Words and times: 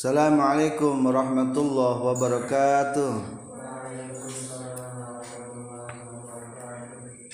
Assalamualaikum 0.00 0.96
warahmatullahi 1.04 2.00
wabarakatuh. 2.08 3.20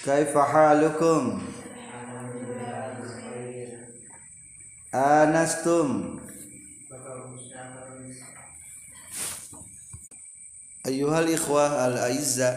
Kaifa 0.03 0.43
halukum? 0.43 1.47
Anastum 4.91 6.19
Ayuhal 10.83 11.31
ikhwah 11.31 11.87
al-aizza 11.87 12.51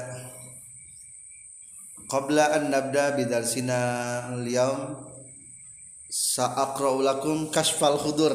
Qabla 2.09 2.57
an 2.57 2.73
nabda 2.73 3.13
bidarsina 3.13 3.77
al-yawm 4.33 5.05
Sa'akra'u 6.09 6.97
lakum 7.05 7.53
kashfal 7.53 8.01
khudur 8.01 8.33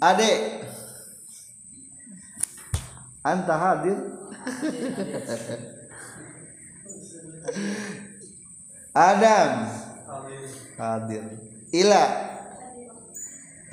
Adek 0.00 0.66
Anta 3.26 3.54
hadir? 3.58 3.98
Adam. 8.94 9.52
Hadir. 10.78 11.24
Ila. 11.74 12.04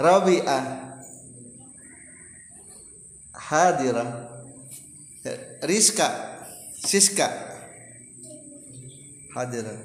Rabi'ah. 0.01 0.63
Hadirah. 3.37 4.09
Rizka. 5.69 6.09
Siska. 6.81 7.29
Hadirah. 9.37 9.77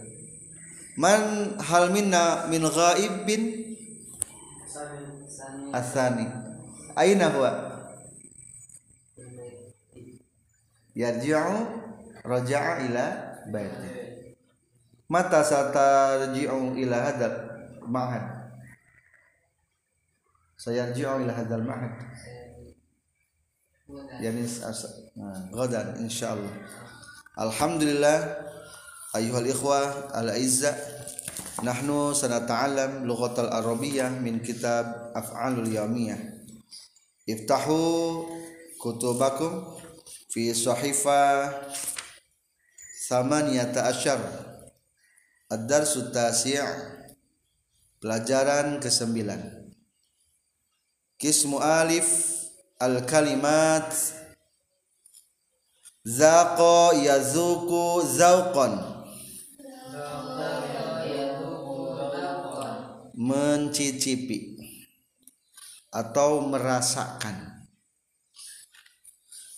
Man 0.97 1.55
hal 1.61 1.92
minna 1.92 2.48
min 2.48 2.64
ghaibin 2.64 3.69
Asani. 5.72 6.27
Aina 6.96 7.28
huwa? 7.28 7.52
Yarji'u 10.94 11.56
Raja'a 12.24 12.83
ila 12.91 13.05
baiti. 13.52 13.91
Mata 15.08 15.44
satarji'u 15.44 16.77
ila 16.77 16.96
hadal 17.00 17.36
ma'had? 17.86 18.24
Sayarji'u 20.58 21.22
ila 21.24 21.33
hadal 21.33 21.64
ma'had? 21.64 21.94
Yani 24.20 24.44
nah, 25.16 25.48
Gadan 25.48 25.96
insyaallah 26.05 26.52
Alhamdulillah 27.41 28.20
Ayuhal 29.16 29.48
ikhwah 29.48 30.12
al-aizza 30.12 30.77
Nahnu 31.59 32.14
sanata'alam 32.14 33.03
lughatal 33.03 33.51
arabiyyah 33.51 34.23
min 34.23 34.39
kitab 34.39 35.11
af'alul 35.11 35.67
yawmiyah. 35.67 36.14
Iftahu 37.27 38.23
kutubakum 38.78 39.67
fi 40.31 40.55
sahifa 40.55 41.51
Samaniyata 43.11 43.91
asyar. 43.91 44.23
Ad-darsu 45.51 46.14
tasi' 46.14 46.62
Pelajaran 47.98 48.79
ke-9 48.79 49.27
Kismu 51.19 51.59
alif 51.59 52.06
Al-kalimat 52.79 53.91
Zaqa 56.06 56.95
yazuku 56.95 58.06
zauqan 58.14 58.88
mencicipi 63.19 64.55
atau 65.91 66.47
merasakan. 66.47 67.66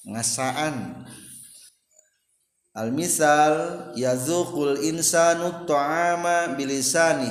Ngasaan. 0.08 1.04
Al 2.72 2.88
misal 2.96 3.52
yazuqul 4.00 4.80
insanu 4.80 5.68
ta'ama 5.68 6.56
bilisani. 6.56 7.28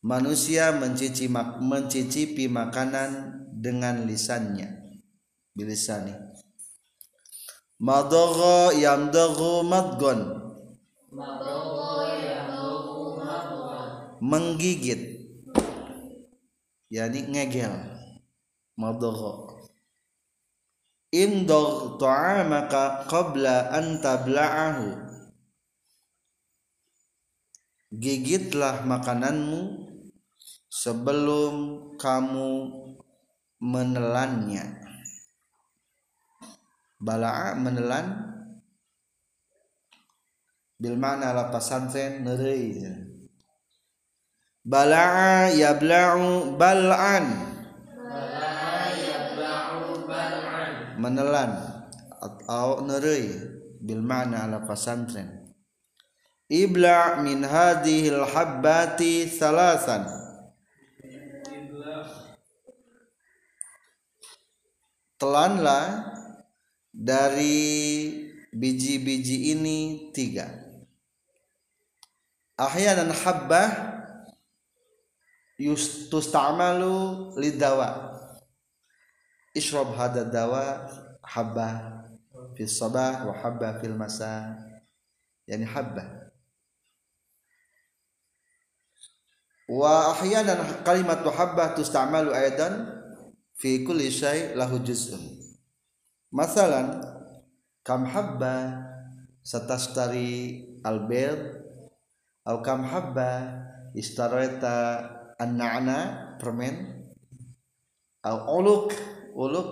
Manusia 0.00 0.70
mencici, 0.72 1.26
mencicipi 1.58 2.46
makanan 2.46 3.42
dengan 3.58 4.06
lisannya. 4.06 4.94
Bilisani. 5.58 6.14
Madagha 7.80 8.76
yamdaghu 8.76 9.66
madgon 9.66 10.40
menggigit. 14.20 15.32
Yakni 16.92 17.20
ngegel. 17.32 17.74
Madagha. 18.76 19.60
Indagh 21.10 21.98
ta'amaka 21.98 23.08
qabla 23.10 23.74
an 23.74 23.98
tabla'ahu. 23.98 24.88
Gigitlah 27.90 28.86
makananmu 28.86 29.90
sebelum 30.70 31.54
kamu 31.98 32.50
menelannya. 33.58 34.64
Bala'a 37.02 37.58
menelan. 37.58 38.06
Bil 40.80 40.96
makna 40.96 41.36
lapas 41.36 41.68
santen 41.68 42.24
neureuy 42.24 42.80
bala'a 44.70 45.50
yabla'u 45.50 46.54
bal'an. 46.54 47.26
Menelan 50.94 51.58
atau 52.22 52.84
neureuy 52.86 53.34
bil 53.82 54.04
makna 54.04 54.46
lapas 54.46 54.84
santen 54.84 55.40
ibla 56.50 57.22
min 57.22 57.46
hadhil 57.46 58.26
habbati 58.26 59.30
salasan. 59.30 60.18
Telanlah 65.20 66.16
dari 66.90 67.68
biji-biji 68.50 69.52
ini 69.54 70.10
tiga. 70.16 70.48
Ahyanan 72.56 73.12
habbah 73.12 73.99
tusta'malu 76.08 77.36
lidawa 77.36 78.16
ishrab 79.52 79.92
hada 79.92 80.24
dawa 80.24 80.88
habbah 81.20 82.06
fi 82.56 82.64
sabah 82.64 83.28
wa 83.28 83.34
habbah 83.36 83.80
fil 83.82 83.92
masa. 83.94 84.56
Yani 85.44 85.66
habbah 85.66 86.32
wa 89.70 90.14
ahyanan 90.14 90.82
kalimat 90.82 91.22
habbah 91.22 91.74
tusta'malu 91.78 92.34
aidan 92.34 92.86
fi 93.58 93.84
kulli 93.84 94.08
syai 94.08 94.56
lahu 94.56 94.80
juz'un. 94.80 95.20
Masalan 96.30 97.02
kam 97.82 98.06
habba 98.06 98.86
satastari 99.42 100.62
albel 100.86 101.58
atau 102.46 102.62
kam 102.62 102.86
habba 102.86 103.62
istareta 103.98 105.19
an-na'na 105.40 105.98
permen. 106.36 107.08
Au 108.28 108.60
uluk. 108.60 108.92
Uluk 109.32 109.70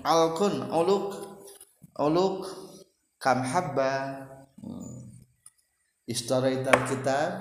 alkun 0.00 0.64
uluk. 0.72 1.12
Uluk. 2.00 2.48
Kam 3.20 3.44
habba. 3.44 4.24
Istareta 6.04 6.72
kitab 6.84 7.32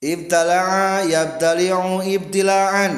ibtala'a 0.00 1.04
yabtali'u 1.04 2.00
ibtila'an. 2.00 2.92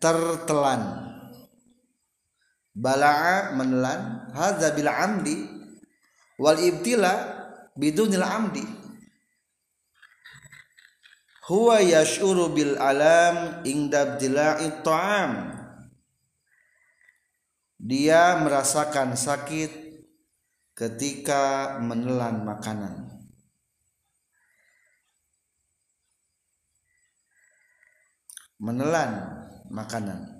Tertelan 0.00 0.99
bala'a 2.80 3.52
menelan. 3.52 4.32
Hadza 4.32 4.72
bil 4.72 4.88
amdi. 4.88 5.36
Wal 6.40 6.56
ibtila 6.56 7.12
bidunil 7.76 8.24
amdi. 8.24 8.64
Huwa 11.52 11.84
yash'uru 11.84 12.56
bil 12.56 12.74
alam 12.80 13.60
ingda 13.68 14.16
ibtila'i 14.16 14.80
ta'am. 14.80 15.60
Dia 17.80 18.40
merasakan 18.40 19.16
sakit 19.16 19.72
ketika 20.72 21.76
menelan 21.80 22.44
makanan. 22.44 23.08
Menelan 28.60 29.12
makanan 29.72 30.39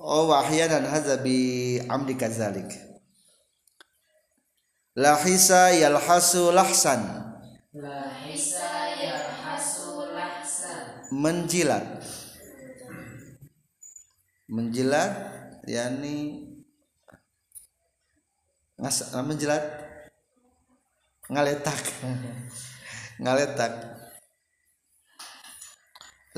oh 0.00 0.30
wahyanan 0.30 0.86
hadza 0.86 1.18
bi 1.18 1.78
amdi 1.88 2.14
kadzalik. 2.14 2.70
Lahisa 4.98 5.70
yalhasu 5.74 6.50
lahsan. 6.50 7.02
Lahisa 7.74 8.98
yalhasu 8.98 10.10
lahsan. 10.10 11.06
Menjilat. 11.14 12.02
Menjilat 14.50 15.12
yakni 15.66 16.46
ngas 18.78 19.14
menjilat. 19.22 19.62
Ngaletak. 21.28 21.78
Ngaletak. 23.22 23.72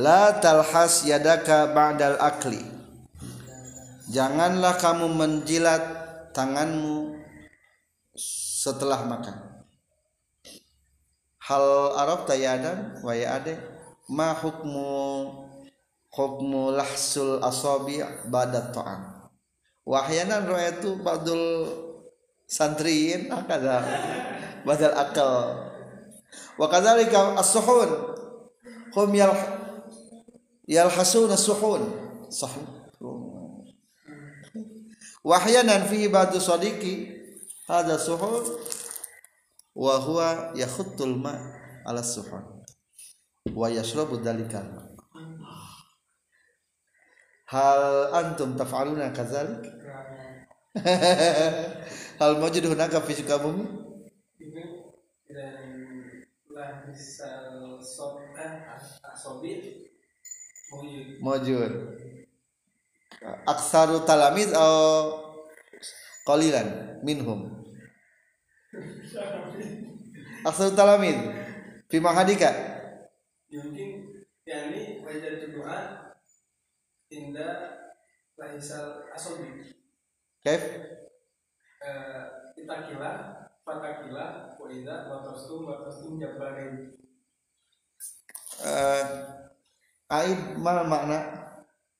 La 0.00 0.40
talhas 0.40 1.04
yadaka 1.04 1.70
ba'dal 1.76 2.16
akli 2.16 2.79
janganlah 4.10 4.74
kamu 4.74 5.06
menjilat 5.14 5.82
tanganmu 6.34 7.14
setelah 8.58 9.06
makan. 9.06 9.36
Hal 11.46 11.94
Arab 11.94 12.26
tayadan 12.26 12.98
wa 13.02 13.14
ya 13.14 13.38
ade 13.38 13.58
ma 14.10 14.34
hukmu 14.34 14.90
hukmu 16.10 16.74
lahsul 16.74 17.38
asabi 17.42 18.02
badat 18.26 18.74
ta'am. 18.74 19.30
Wahyanan 19.86 20.46
ra'aytu 20.46 21.00
ba'dul 21.02 21.66
santriin 22.46 23.30
akada 23.30 23.82
badal 24.66 24.94
akal. 24.94 25.34
Wa 26.58 26.66
kadzalika 26.70 27.38
as-suhun 27.38 27.90
hum 28.94 29.10
yal 29.14 29.34
yalhasuna 30.66 31.34
suhun. 31.34 31.82
Sahih 32.30 32.79
wahyanan 35.24 35.84
fi 35.84 36.08
ba'du 36.08 36.40
sadiqi 36.40 37.12
hada 37.68 37.98
suhun 38.00 38.40
wa 39.76 39.94
huwa 40.00 40.52
yakhuttul 40.56 41.16
ma 41.16 41.36
ala 41.84 42.00
suhun 42.02 42.64
wa 43.52 43.66
yashrabu 43.68 44.20
dalikal 44.24 44.64
hal 47.50 47.82
antum 48.14 48.56
taf'aluna 48.56 49.12
kadzalik 49.12 49.60
hal 52.20 52.32
mawjud 52.38 52.64
hunaka 52.70 53.02
fi 53.04 53.20
bumi 53.26 53.66
dan 55.30 55.66
lahisal 56.46 57.78
sobah 57.82 58.78
asobi 59.10 59.86
mujud 60.70 61.06
mawjud 61.22 61.72
aksaru 63.48 64.04
talamiz 64.08 64.48
atau 64.52 65.20
qalilan 66.24 67.00
minhum? 67.04 67.60
Aksaru 70.46 70.72
talamiz. 70.76 71.16
Fi 71.90 71.98
mahadika 71.98 72.70
mungkin 73.50 73.90
yani 74.46 75.02
wajah 75.02 75.50
doa 75.50 75.78
indah 77.10 77.54
lahisal 78.38 79.10
asobi 79.10 79.74
kaif? 80.46 80.62
Eh, 81.80 82.22
itakila 82.60 83.10
fatakila 83.66 84.54
wa 84.54 84.66
idza 84.70 85.10
watastum 85.10 85.66
watastum 85.66 86.20
jabarin 86.20 86.94
uh, 88.62 89.06
aib 90.14 90.60
mal 90.60 90.86
makna? 90.86 91.18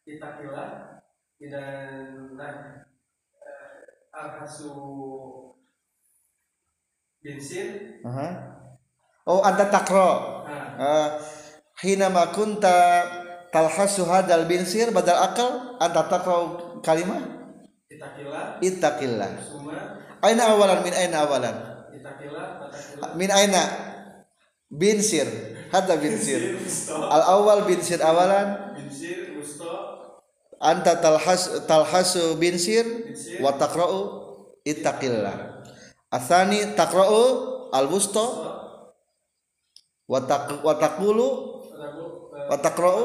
Itakila 0.06 0.64
dan 0.78 0.99
nah 1.40 2.84
eh, 3.40 4.12
alhasu 4.12 4.76
bensin 7.24 8.00
Aha. 8.04 8.28
oh 9.24 9.40
anta 9.40 9.72
takro. 9.72 10.44
Nah 10.44 10.76
uh, 10.76 11.08
hina 11.80 12.12
ma 12.12 12.28
kunta 12.28 13.08
talhasu 13.48 14.04
hadal 14.04 14.44
binsir 14.44 14.92
badal 14.92 15.16
akal 15.16 15.80
anta 15.80 16.04
takro 16.12 16.36
kalimah? 16.84 17.24
Itakila 17.88 18.60
ittaqillah. 18.60 19.30
Suma 19.40 19.96
aina 20.20 20.44
awalan 20.52 20.84
min 20.84 20.92
aina 20.92 21.24
awalan? 21.24 21.56
Fatakila 21.88 22.68
min 23.16 23.30
aina? 23.32 23.62
Binsir 24.70 25.26
hada 25.74 25.98
binsir 25.98 26.38
al 27.10 27.22
awal 27.26 27.64
binsir 27.66 27.98
awalan? 27.98 28.76
Binsir 28.78 29.34
musto 29.34 29.99
anta 30.60 31.00
talhas 31.00 31.64
talhasu 31.64 32.36
binsir 32.36 32.84
binsir 33.08 33.40
wa 33.40 33.56
taqra'u 33.56 34.00
ittaqillah. 34.62 35.64
Asani 36.12 36.76
taqra'u 36.76 37.22
al 37.72 37.88
wusta 37.88 38.26
wa 40.10 40.20
taq 40.20 40.60
wa 40.60 40.74
taqulu 40.76 41.28
wa 42.50 42.56
taqra'u 42.60 43.04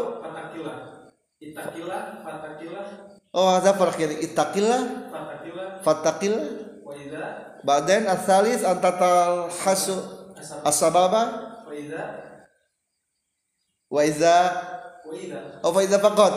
oh 3.35 3.47
farq 3.61 3.95
yani 4.03 4.15
ittaqillah 4.25 4.81
fatakila 5.09 5.63
fattaqillah. 5.85 6.47
Ba'dain 7.65 8.05
asalis 8.05 8.61
anta 8.61 8.93
talhasu 8.93 9.97
asab 10.37 10.65
as-sababa. 10.65 11.23
Wa 13.89 14.01
idza 14.01 14.37
oh 15.63 15.71
fa 15.73 15.81
iza 15.85 15.97
faqat 16.01 16.33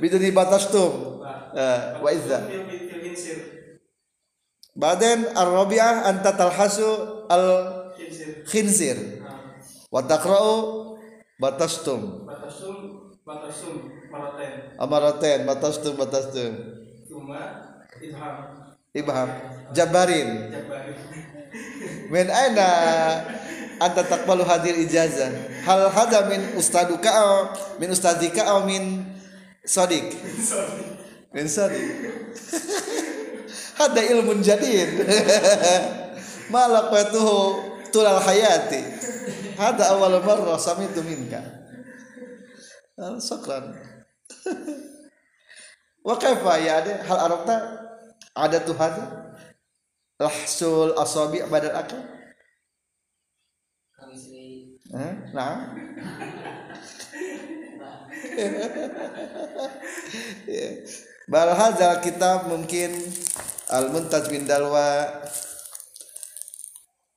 biduni 0.00 0.30
batastum 0.32 1.14
Eh, 1.54 1.80
wa 2.02 2.10
iza 2.10 2.42
Baden 4.74 5.30
ar-rabi'ah 5.38 6.10
anta 6.10 6.34
talhasu 6.34 7.22
al-khinsir 7.30 8.42
binsir 8.50 8.98
nah 9.22 9.54
wa 9.86 10.02
taqra'u 10.02 10.98
batastum. 11.38 12.26
Batasum 12.26 13.14
batasum 13.22 13.86
maraten. 14.10 14.74
Amaraten 14.74 15.46
batastum 15.46 15.94
batastum. 15.94 16.52
Cuma 17.06 17.70
idham 18.02 18.34
ibham. 18.90 19.30
Jabarin 19.70 20.50
jabari 20.50 20.94
min 22.12 22.26
aina 22.34 22.68
anta 23.80 24.02
taqbalu 24.04 24.44
hadir 24.46 24.74
ijazah. 24.84 25.30
Hal 25.64 25.90
hada 25.90 26.28
min 26.30 26.58
ustaduka 26.58 27.10
aw 27.10 27.30
min 27.78 27.90
ustadzika 27.90 28.46
aw 28.46 28.62
min 28.66 29.06
sadiq. 29.64 30.14
Min 31.34 31.46
sadiq. 31.48 32.14
Hada 33.74 34.00
ilmun 34.02 34.44
jadid. 34.44 35.02
Malaqatuhu 36.54 37.36
tulal 37.90 38.20
hayati. 38.22 38.82
Hada 39.58 39.94
awal 39.94 40.20
marrah 40.22 40.58
samitu 40.60 41.02
minka. 41.02 41.42
Ah, 42.94 43.18
syukran. 43.18 43.74
Wa 46.06 46.14
kaifa 46.20 46.60
ya 46.60 46.84
ada 46.84 47.00
hal 47.08 47.18
arabta? 47.26 47.56
Ada 48.34 48.58
tuh 48.66 48.74
hada 48.74 49.24
lahsul 50.18 50.94
asabi 50.94 51.42
badal 51.50 51.74
akal 51.74 51.98
nah 54.94 55.74
bal 61.26 61.50
hadzal 61.58 61.98
kitab 61.98 62.46
mungkin 62.46 62.94
al 63.74 63.90
muntaj 63.90 64.30
bin 64.30 64.46
dalwa 64.46 65.10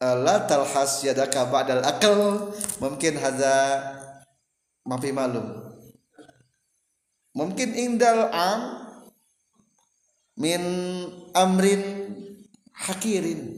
la 0.01 0.46
talhas 0.50 1.05
yadaka 1.05 1.50
ba'dal 1.50 1.86
akal 1.86 2.50
mungkin 2.81 3.17
hadza 3.17 3.81
mafi 4.86 5.12
malum. 5.12 5.74
Mungkin 7.38 7.77
indal 7.77 8.34
am 8.34 8.62
min 10.38 10.62
amrin 11.38 11.81
hakirin. 12.74 13.57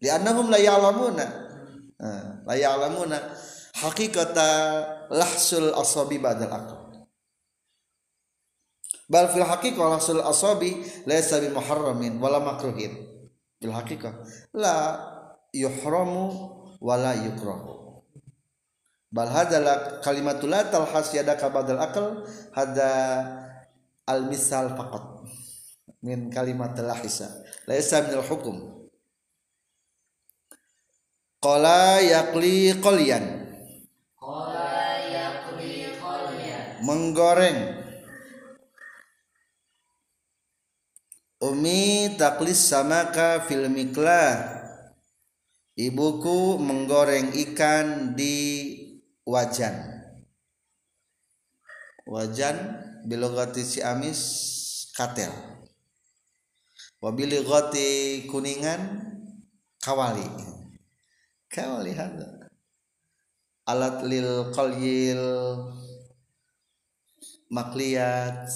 Li'annahum 0.00 0.52
la 0.52 0.60
ya'lamuna 0.60 1.43
Eh, 1.94 2.22
la 2.42 2.54
ya'lamuna 2.58 3.18
haqiqata 3.78 4.48
lahsul 5.14 5.70
asabi 5.78 6.18
ba'dal 6.18 6.50
aql 6.50 7.06
bal 9.06 9.30
fil 9.30 9.46
haqiqah 9.46 9.94
lahsul 9.94 10.18
asabi 10.18 10.82
laysa 11.06 11.38
bi 11.38 11.54
muharramin 11.54 12.18
wala 12.18 12.42
makruhin. 12.42 12.98
Fil 13.62 13.70
haqiqah 13.70 14.10
la 14.58 14.74
yuhramu 15.54 16.34
wala 16.82 17.14
yukrahu. 17.14 18.02
Bal 19.14 19.30
hadza 19.30 19.62
la 19.62 20.02
kalimatul 20.02 20.50
la 20.50 20.66
talhas 20.66 21.14
yadaka 21.14 21.46
ba'dal 21.46 21.78
aql 21.78 22.26
hada 22.58 22.90
al 24.10 24.26
misal 24.26 24.74
faqat. 24.74 25.30
Min 26.02 26.26
kalimat 26.26 26.74
lahisa 26.74 27.30
laysa 27.70 28.02
min 28.02 28.18
al 28.18 28.26
hukum 28.26 28.73
qala 31.44 32.00
yaqli 32.00 32.72
qalian 32.80 33.24
qala 34.16 34.72
yaqli 35.12 35.92
qalyan 36.00 36.64
menggoreng 36.80 37.60
Umi 41.44 42.16
taklis 42.16 42.56
samaka 42.56 43.44
fil 43.44 43.68
miklah 43.68 44.64
Ibuku 45.74 46.54
menggoreng 46.62 47.34
ikan 47.34 48.14
di 48.14 48.38
wajan. 49.26 49.74
Wajan 52.06 52.56
bilogati 53.02 53.66
si 53.66 53.82
amis 53.82 54.22
katel. 54.94 55.34
Wabiligati 57.02 58.22
kuningan 58.30 59.02
kawali. 59.82 60.62
Kawali 61.54 61.94
hada. 61.94 62.50
Alat 63.70 64.02
lil 64.02 64.50
qalyil 64.50 65.22
makliyat 67.46 68.50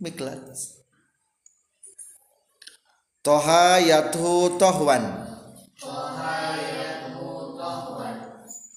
miklat. 0.00 0.56
Toha 3.20 3.76
yathu 3.84 4.56
tohwan 4.56 5.04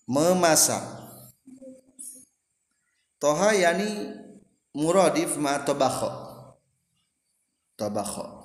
memasak 0.03 0.83
toha 3.23 3.55
yani 3.55 4.11
muradif 4.75 5.39
ma 5.39 5.63
tabakho 5.63 6.11
tabakho 7.79 8.42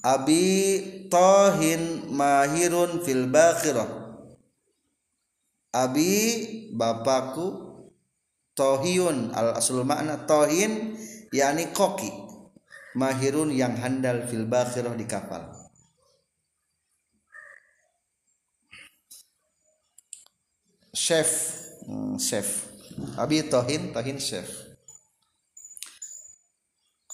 abi 0.00 0.44
tohin 1.12 2.08
mahirun 2.08 3.04
fil 3.04 3.28
bakhirah. 3.28 3.88
Abi 5.70 6.10
bapakku 6.74 7.46
tohiun 8.58 9.30
al 9.36 9.54
asul 9.60 9.84
makna 9.86 10.24
tohin 10.24 10.96
yakni 11.30 11.70
koki. 11.70 12.10
Mahirun 12.90 13.54
yang 13.54 13.78
handal 13.78 14.26
fil 14.26 14.50
bakhirah 14.50 14.98
di 14.98 15.06
kapal. 15.06 15.46
Chef 20.90 21.30
hmm, 21.86 22.18
chef. 22.18 22.66
Abi 23.14 23.46
tohin 23.46 23.94
tohin 23.94 24.18
chef. 24.18 24.50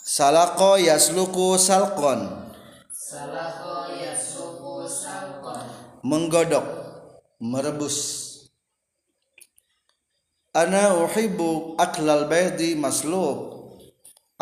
Salako 0.01 0.81
yasluku 0.81 1.61
salkon 1.61 2.46
menggodok. 6.03 6.67
Merebus. 7.39 7.99
Ana 10.51 10.99
uhibbu 10.99 11.79
aklal 11.79 12.27
baydi 12.27 12.75
maslub 12.75 13.71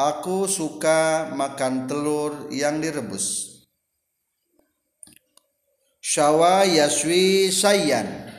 aku 0.00 0.48
suka 0.48 1.28
makan 1.36 1.84
telur 1.84 2.48
yang 2.48 2.80
direbus. 2.80 3.52
Syawa 6.00 6.64
yaswi 6.64 7.52
syai'an 7.52 8.32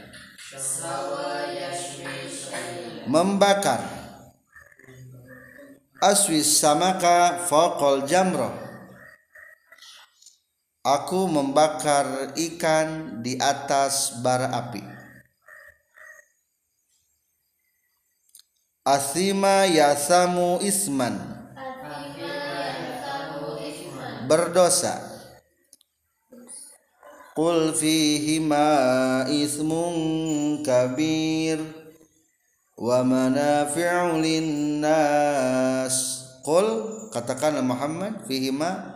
membakar. 3.05 3.94
Aswis 6.01 6.50
samaka 6.50 7.46
faqal 7.46 8.10
jamrah 8.10 8.64
aku 10.86 11.25
membakar 11.25 12.38
ikan 12.38 13.20
di 13.25 13.42
atas 13.42 14.22
bara 14.22 14.54
api. 14.54 14.86
Asima 18.86 19.65
yasamu 19.65 20.62
isman. 20.62 21.18
Berdosa. 24.30 25.01
Qul 27.34 27.74
fihima 27.74 28.70
ismun 29.25 30.62
kabir. 30.62 31.65
Wa 32.77 33.01
manafi'u 33.01 34.22
linnas. 34.22 35.96
Qul 36.46 37.10
katakanlah 37.10 37.65
Muhammad 37.65 38.22
fihima 38.30 38.95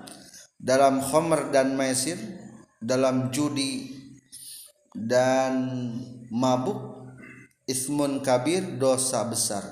dalam 0.60 1.00
khamr 1.00 1.56
dan 1.56 1.80
maisir 1.80 2.20
dalam 2.84 3.32
judi 3.32 3.96
dan 4.92 5.56
mabuk 6.28 7.00
ismun 7.64 8.20
kabir 8.20 8.76
dosa 8.76 9.24
besar. 9.24 9.64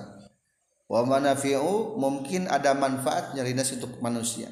Wa 0.88 1.04
manafi'u 1.04 2.00
mungkin 2.00 2.48
ada 2.48 2.72
manfaatnya 2.72 3.44
linnas 3.44 3.76
untuk 3.76 4.00
manusia. 4.00 4.48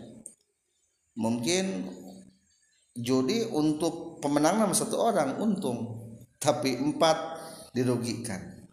Mungkin 1.15 1.87
judi 2.99 3.47
untuk 3.47 4.19
pemenangan 4.19 4.75
satu 4.75 4.99
orang 4.99 5.39
untung. 5.39 6.03
Tapi 6.35 6.75
empat 6.75 7.15
dirugikan. 7.71 8.67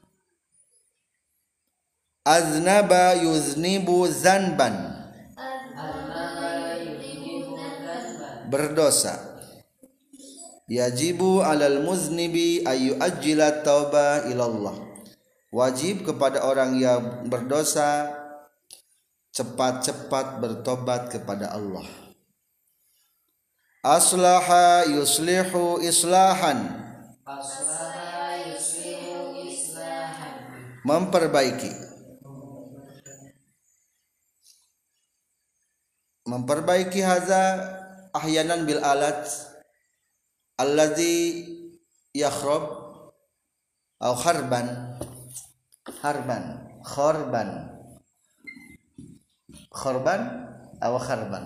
Aznaba 2.27 3.15
yuznibu 3.15 4.11
zanban 4.11 4.92
berdosa. 8.53 9.17
Yajibu 10.69 11.41
alal 11.41 11.81
muznibi 11.81 12.61
ayu 12.69 13.01
ajila 13.01 13.65
tauba 13.65 14.29
ilallah. 14.29 14.77
Wajib 15.49 16.05
kepada 16.05 16.45
orang 16.45 16.77
yang 16.77 17.29
berdosa 17.29 18.13
cepat-cepat 19.33 20.41
bertobat 20.45 21.09
kepada 21.09 21.57
Allah. 21.57 21.85
Aslaha 23.81 24.85
yuslihu 24.87 25.81
islahan. 25.81 26.69
Yuslihu 28.53 29.45
islahan 29.49 30.35
memperbaiki. 30.87 31.73
Memperbaiki 36.23 37.03
haza 37.03 37.82
ahyanan 38.13 38.69
bil 38.69 38.81
alat 38.85 39.25
alladzi 40.61 41.49
yakhrab 42.13 42.65
atau 44.01 44.17
harban 44.21 44.99
harban 46.03 46.73
kharban. 46.83 47.71
Kharban 49.73 50.21
atau 50.83 51.01
kharban. 51.01 51.45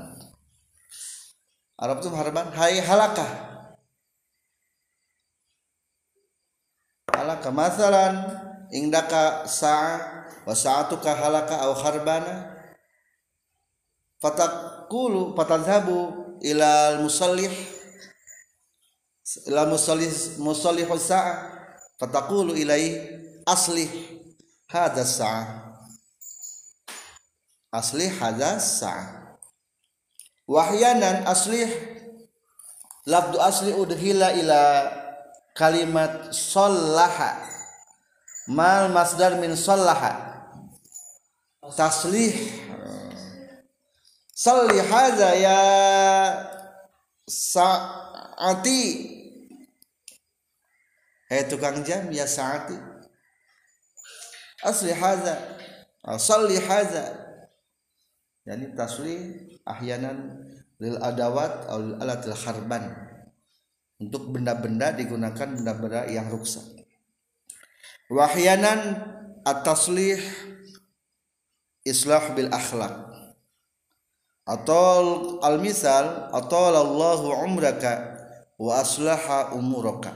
Arab 1.76 2.00
itu 2.00 2.08
harban 2.10 2.48
hai 2.56 2.80
halakah? 2.80 3.30
Halaka 7.12 7.48
masalan 7.52 8.14
indaka 8.72 9.44
sa'a 9.44 10.24
wa 10.48 10.54
sa'atuka 10.56 11.12
halaka 11.12 11.68
au 11.68 11.76
kharbana? 11.76 12.56
Fatakulu 14.16 15.36
fatadhabu 15.36 16.25
ila 16.42 17.00
musallih 17.00 17.52
ila 19.46 19.66
musallih 19.66 20.10
musallih 20.38 20.86
sa'a 20.96 21.34
fatakulu 21.98 22.54
ilai 22.56 23.00
aslih 23.46 23.88
hadha 24.70 25.02
sa'a. 25.04 25.44
Aslih 27.72 28.10
hadha 28.18 28.58
sa'a. 28.60 29.38
Wahyanan 30.46 31.26
aslih 31.26 31.66
labdu 33.06 33.38
asli 33.42 33.74
udhila 33.74 34.34
ila 34.38 34.60
kalimat 35.58 36.30
sallaha. 36.30 37.42
Mal 38.46 38.94
masdar 38.94 39.42
min 39.42 39.58
sallaha. 39.58 40.38
Taslih 41.74 42.65
salli 44.36 44.76
hadza 44.84 45.32
ya 45.40 45.60
saati. 47.24 48.84
Eh 51.32 51.42
tukang 51.48 51.80
jam 51.80 52.12
ya 52.12 52.28
saati. 52.28 52.76
Asli 54.60 54.92
hadza. 54.92 55.40
Salli 56.20 56.60
hadza. 56.60 57.16
Yani 58.46 58.76
taslih 58.76 59.56
ahyanan 59.66 60.44
lil 60.78 61.00
adawat 61.00 61.66
atau 61.66 61.96
alatil 61.98 62.36
harban. 62.36 62.84
Untuk 63.96 64.28
benda-benda 64.28 64.92
digunakan 64.92 65.48
benda-benda 65.56 66.04
yang 66.12 66.28
rusak. 66.28 66.62
Wahyanan 68.12 69.02
at-taslih 69.42 70.20
islah 71.82 72.36
bil 72.36 72.52
akhlak 72.52 73.15
atau 74.46 75.42
al 75.42 75.58
misal 75.58 76.30
atau 76.30 76.70
Allahu 76.70 77.34
umraka 77.42 78.14
wa 78.56 78.78
aslaha 78.78 79.52
umuraka. 79.58 80.14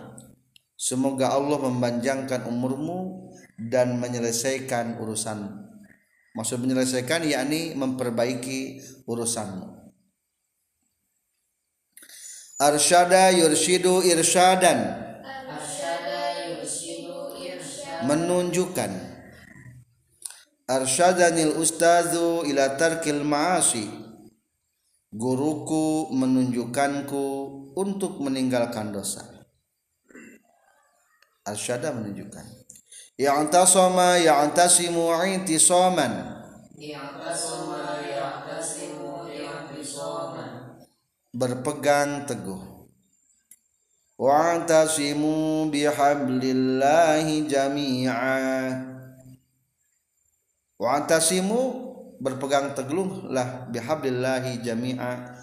Semoga 0.78 1.34
Allah 1.34 1.60
memanjangkan 1.60 2.48
umurmu 2.48 3.28
dan 3.58 4.00
menyelesaikan 4.00 4.96
urusan 4.96 5.68
maksud 6.34 6.62
menyelesaikan 6.62 7.26
yakni 7.26 7.74
memperbaiki 7.74 8.80
urusanmu. 9.06 9.76
Arsyada 12.60 13.32
yursyidu 13.32 14.04
irsyadan 14.04 15.08
menunjukkan. 18.04 19.08
Arsyadanil 20.70 21.58
ustazu 21.58 22.46
ila 22.46 22.78
tarkil 22.78 23.26
ma'asi 23.26 23.90
guruku 25.10 26.10
menunjukkanku 26.14 27.26
untuk 27.74 28.22
meninggalkan 28.22 28.94
dosa. 28.94 29.26
Arsyada 31.42 31.90
menunjukkan. 31.90 32.46
Ya'tasama 33.18 34.22
ya'tasimu 34.22 35.10
i'tisaman. 35.12 36.40
Ya'tasama 36.78 38.00
ya'tasimu 38.06 39.28
ya'tisaman 39.28 40.60
berpegang 41.30 42.26
teguh. 42.26 42.60
Wa'tasimu 44.20 45.72
bihablillahi 45.72 47.48
jami'a. 47.48 48.36
Wa'tasimu 50.76 51.60
berpegang 52.20 52.76
teguhlah 52.76 53.72
bihablillahi 53.72 54.60
jami'a 54.60 55.40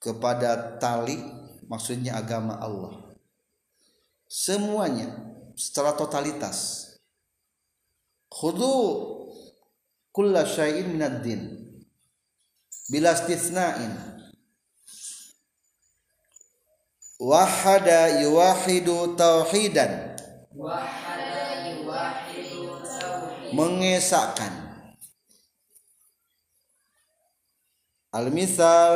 kepada 0.00 0.80
tali 0.80 1.20
maksudnya 1.68 2.16
agama 2.16 2.56
Allah. 2.56 3.04
Semuanya 4.24 5.12
secara 5.52 5.92
totalitas. 5.92 6.90
Khudu 8.32 8.74
kulla 10.10 10.48
syai'in 10.48 10.96
minad 10.96 11.20
din. 11.22 11.62
Bila 12.88 13.14
istithna'in 13.16 13.92
wahada 17.20 18.24
yuwahidu 18.24 19.14
tauhidan. 19.14 20.16
Wahada 20.52 21.68
yuwahidu 21.70 22.80
tauhid. 22.82 23.52
Mengesahkan 23.54 24.63
al-misal 28.14 28.94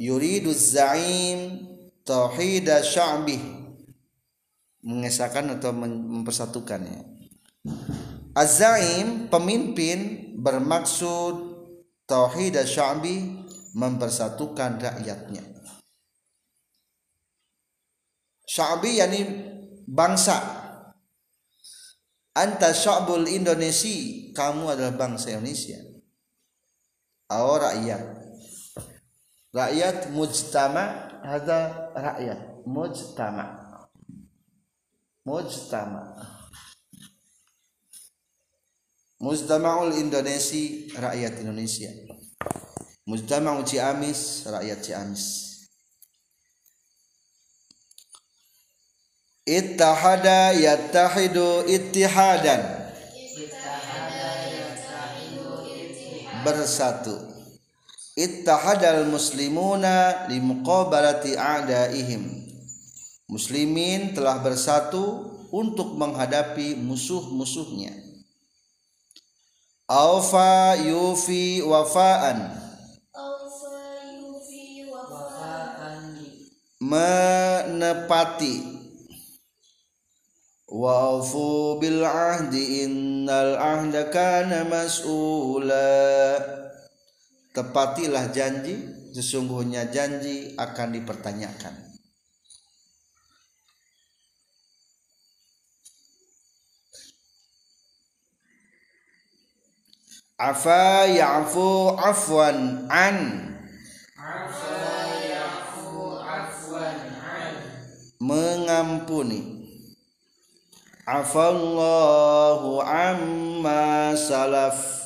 yuridu 0.00 0.48
zaim 0.56 1.68
tauhida 2.08 2.80
sya'bih 2.80 3.40
mengesahkan 4.80 5.60
atau 5.60 5.76
mempersatukannya 5.76 7.04
az-zaim 8.36 9.28
pemimpin 9.32 10.32
bermaksud 10.40 11.34
tauhida 12.04 12.62
sya'bi 12.68 13.44
mempersatukan 13.76 14.80
rakyatnya. 14.80 15.44
Sya'bi 18.46 19.00
yakni 19.00 19.20
bangsa. 19.84 20.38
Anta 22.36 22.76
sya'bul 22.76 23.24
Indonesia 23.32 24.32
kamu 24.36 24.76
adalah 24.76 24.92
bangsa 24.92 25.32
Indonesia. 25.32 25.80
Atau 27.26 27.58
rakyat 27.58 28.25
rakyat 29.56 30.12
mujtama 30.12 31.08
ada 31.24 31.88
rakyat. 31.96 32.60
Mujtama. 32.68 33.44
Mujtama. 35.24 36.02
Mujtama'ul 39.16 39.96
Indonesia 39.96 40.92
rakyat 41.00 41.40
Indonesia. 41.40 41.88
Mujtama'u 43.08 43.64
Ciamis 43.64 44.44
rakyat 44.44 44.78
Ciamis. 44.84 45.24
Ittahada 49.46 50.52
yattahidu 50.52 51.64
ittihadan. 51.70 52.84
Bersatu 56.44 57.35
ittahadal 58.16 59.04
muslimuna 59.12 60.24
limuqabalati 60.32 61.36
a'daihim. 61.36 62.48
Muslimin 63.28 64.16
telah 64.16 64.40
bersatu 64.40 65.36
untuk 65.52 66.00
menghadapi 66.00 66.80
musuh-musuhnya. 66.80 67.92
Alfa 69.86 70.74
yufi 70.80 71.62
wafa 71.62 72.34
Wafaan. 74.96 76.24
Menepati. 76.80 78.74
Wa'fu 80.66 81.78
bil 81.78 82.02
ahdi 82.02 82.82
innal 82.82 83.54
ahda 83.54 84.10
kana 84.10 84.66
mas'ula 84.66 86.65
tepatilah 87.56 88.36
janji 88.36 88.76
sesungguhnya 89.16 89.88
janji 89.88 90.52
akan 90.60 90.92
dipertanyakan. 90.92 91.72
Afa 100.36 101.08
ya'fu 101.08 101.96
afwan 101.96 102.84
an. 102.92 103.18
Mengampuni. 108.20 109.64
Afallahu 111.06 112.82
amma 112.82 114.12
salaf 114.12 115.05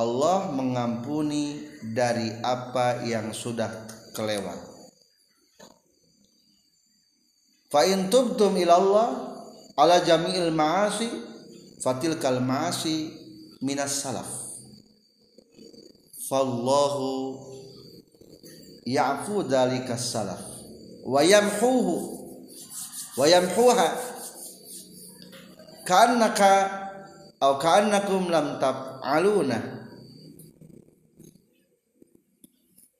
Allah 0.00 0.48
mengampuni 0.56 1.68
dari 1.84 2.32
apa 2.40 3.04
yang 3.04 3.36
sudah 3.36 3.68
kelewat. 4.16 4.56
Fa 7.68 7.84
in 7.84 8.08
tubtum 8.08 8.56
ilallah 8.56 9.36
ala 9.76 10.00
jami'il 10.00 10.48
ma'asi 10.56 11.06
fatilkal 11.84 12.40
ma'asi 12.40 13.12
minas 13.60 14.00
salaf. 14.00 14.26
Fallahu 16.32 17.36
ya'fu 18.88 19.44
dalikas 19.44 20.16
salaf 20.16 20.40
wa 21.04 21.20
yamhuhu 21.20 22.24
wa 23.20 23.26
yamhuha. 23.28 23.88
Ka'annaka 25.84 26.52
aw 27.40 27.58
ka'annakum 27.60 28.32
lam 28.32 28.56
taf'aluna 28.62 29.79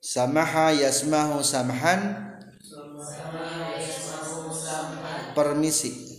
samaha 0.00 0.72
yasmahu 0.72 1.44
samhan. 1.44 2.32
Permisi. 5.36 6.10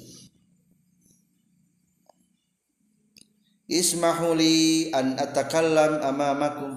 Ismahu 3.67 4.37
li 4.37 4.87
an 4.95 5.19
atakallam 5.19 5.99
amamakum. 5.99 6.73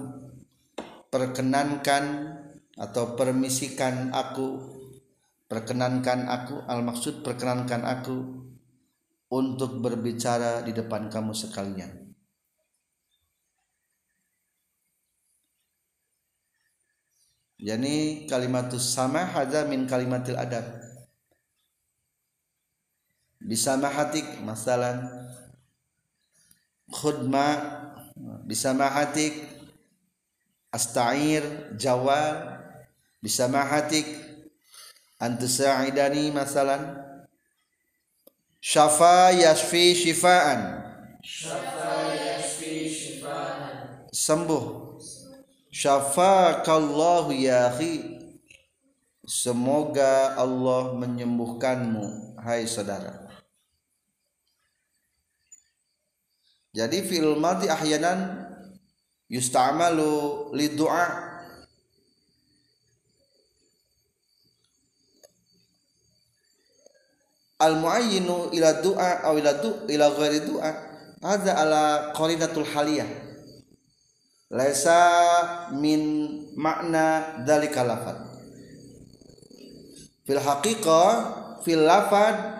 Perkenankan 1.07 2.03
atau 2.75 3.15
permisikan 3.15 4.11
aku. 4.11 4.75
Perkenankan 5.45 6.27
aku 6.27 6.65
al 6.65 6.81
maksud 6.81 7.21
perkenankan 7.21 7.85
aku 7.85 8.17
untuk 9.31 9.79
berbicara 9.79 10.65
di 10.65 10.73
depan 10.73 11.07
kamu 11.07 11.37
sekalian 11.37 12.04
Yani 17.55 18.27
kalimatus 18.27 18.91
sama 18.91 19.23
hadza 19.23 19.63
min 19.63 19.87
kalimatil 19.87 20.35
adab. 20.35 20.65
Bisa 23.39 23.79
mahatik 23.79 24.25
masalan. 24.43 25.07
Khudma 26.91 27.47
bisa 28.43 28.75
mahatik. 28.75 29.33
Asta'ir 30.75 31.71
jawal 31.79 32.59
bisa 33.23 33.47
mahatik. 33.47 34.03
Antusa'idani 35.15 36.35
masalan. 36.35 36.99
Syafa 38.59 39.31
yasfi 39.31 39.95
shifaan. 39.95 40.83
Sembuh 44.11 44.85
syafakallahu 45.75 47.35
ya 47.35 47.67
akhi. 47.67 48.15
Semoga 49.25 50.37
Allah 50.37 50.95
menyembuhkanmu 50.95 52.37
hai 52.39 52.63
saudara. 52.69 53.25
Jadi 56.71 57.01
fil 57.03 57.35
mati 57.35 57.65
ahyanan 57.67 58.45
yusta'malu 59.27 60.53
lidu'a. 60.53 61.33
Al 67.55 67.81
muayyinu 67.81 68.53
ila 68.53 68.69
du'a 68.83 69.25
aw 69.25 69.33
ila 69.39 69.51
du 69.57 69.89
ila 69.89 70.05
ghairi 70.13 70.45
du'a. 70.45 70.71
Hadza 71.25 71.57
ala 71.57 72.13
qarinatul 72.13 72.67
haliyah 72.67 73.25
laisa 74.49 75.01
min 75.73 76.01
makna 76.55 77.41
dzalika 77.45 77.81
lafad 77.81 78.17
fil 80.25 80.41
haqiqah 80.41 81.09
fil 81.61 81.85
lafad 81.85 82.55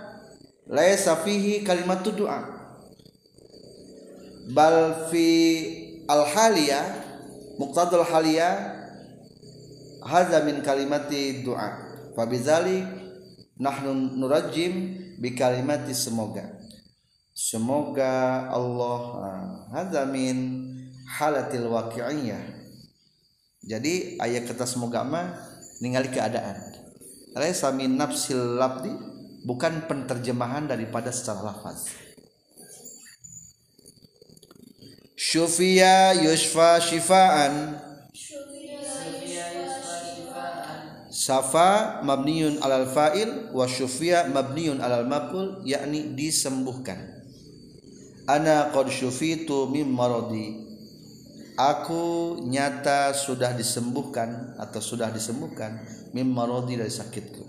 laisa 0.69 1.17
fihi 1.21 1.61
kalimat 1.61 2.01
du'a. 2.05 2.53
Bal 4.53 5.09
fi 5.09 5.27
al 6.05 6.25
haliyah 6.25 6.85
muqtadal 7.57 8.05
haliyah 8.05 8.53
hadza 10.05 10.45
min 10.45 10.61
kalimati 10.61 11.41
du'a. 11.41 11.69
Fa 12.13 12.29
bidzalik 12.29 12.85
nahnu 13.57 14.17
nurajjim 14.17 14.73
bi 15.17 15.33
kalimati 15.33 15.93
semoga. 15.97 16.45
Semoga 17.35 18.47
Allah 18.47 19.01
ah, 19.19 19.45
hadza 19.73 20.07
min 20.07 20.63
halatil 21.05 21.69
waqi'iyah 21.69 22.43
jadi 23.65 24.17
ayat 24.21 24.49
kata 24.49 24.65
semoga 24.65 25.05
mah 25.05 25.37
ningali 25.81 26.09
keadaan 26.09 26.57
laisa 27.37 27.69
min 27.73 27.97
nafsil 27.97 28.57
labdi 28.57 28.93
bukan 29.45 29.85
penterjemahan 29.85 30.65
daripada 30.65 31.13
secara 31.13 31.53
lafaz 31.53 31.93
syufiya 35.13 36.17
yushfa 36.25 36.81
shifaan 36.81 37.85
Safa 41.15 42.03
mabniun 42.05 42.61
alal 42.61 42.85
fa'il 42.85 43.49
wa 43.49 43.65
syufiya 43.65 44.29
mabniun 44.29 44.77
alal 44.77 45.09
maqul 45.09 45.65
yakni 45.65 46.13
disembuhkan. 46.13 47.01
Ana 48.29 48.69
qad 48.69 48.93
syufitu 48.93 49.65
mim 49.65 49.89
maradi. 49.89 50.64
Aku 51.55 52.35
nyata 52.43 53.15
sudah 53.15 53.55
disembuhkan 53.55 54.59
atau 54.59 54.83
sudah 54.83 55.07
disembuhkan 55.07 55.79
mim 56.11 56.27
maradi 56.27 56.75
dari 56.75 56.91
sakitku. 56.91 57.47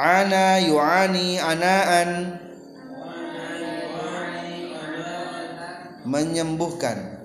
Ana 0.00 0.56
yu'ani 0.64 1.36
anaan. 1.36 2.10
Menyembuhkan. 6.08 7.20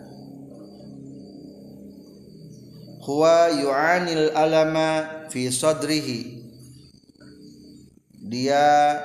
Huwa 3.07 3.47
yu'anil 3.47 4.35
alama 4.35 5.23
fi 5.31 5.47
sadrihi. 5.47 6.19
Dia 8.27 8.99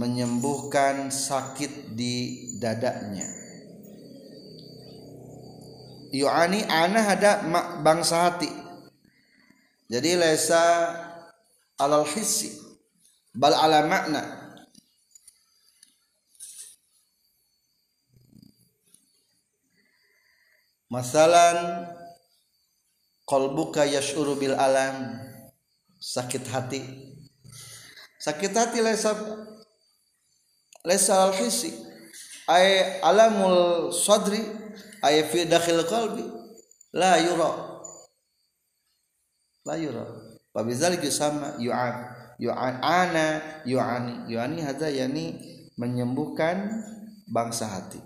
menyembuhkan 0.00 1.12
sakit 1.12 1.92
di 1.92 2.16
dadanya 2.56 3.33
yu'ani 6.14 6.62
ana 6.70 7.02
ada 7.10 7.42
bangsa 7.82 8.30
hati. 8.30 8.46
Jadi 9.90 10.14
lesa 10.14 10.62
alal 11.82 12.06
hissi 12.06 12.54
bal 13.34 13.50
ala 13.50 13.82
makna. 13.90 14.22
Masalan 20.86 21.90
qalbuka 23.26 23.82
yash'uru 23.82 24.38
bil 24.38 24.54
alam 24.54 25.18
sakit 25.98 26.46
hati. 26.46 26.80
Sakit 28.22 28.54
hati 28.54 28.78
lesa 28.78 29.10
lesa 30.86 31.28
al 31.28 31.34
hisi 31.34 31.74
ay 32.46 33.00
alamul 33.02 33.90
sadri 33.90 34.63
ay 35.04 35.20
fi 35.28 35.44
dakhil 35.44 35.84
qalbi 35.84 36.24
la 36.96 37.20
yura. 37.20 37.52
La 39.68 39.76
yura. 39.76 40.04
Wa 40.56 40.64
bizalik 40.64 41.04
yusama 41.04 41.60
yu'an. 41.60 42.08
Yu'ana 42.40 43.60
yu'ani. 43.68 44.32
Yu'ani 44.32 44.64
hadza 44.64 44.88
yani 44.88 45.36
menyembuhkan 45.76 46.72
bangsa 47.28 47.68
hati. 47.68 48.00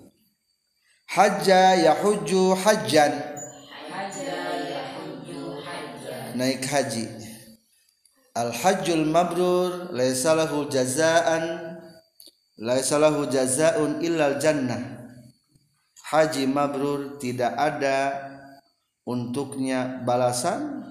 Hajja 1.07 1.79
yahujju 1.87 2.59
hajjan. 2.59 3.15
Naik 6.35 6.65
haji. 6.67 7.09
Al 8.35 8.55
hajjul 8.55 9.07
mabrur 9.07 9.91
laisa 9.91 10.35
lahu 10.35 10.71
jazaan 10.71 11.75
laisa 12.59 12.99
lahu 13.03 13.27
jazaun 13.27 13.99
illal 13.99 14.39
jannah 14.39 14.98
haji 16.09 16.49
mabrur 16.49 17.21
tidak 17.21 17.53
ada 17.53 18.16
untuknya 19.05 20.01
balasan 20.05 20.85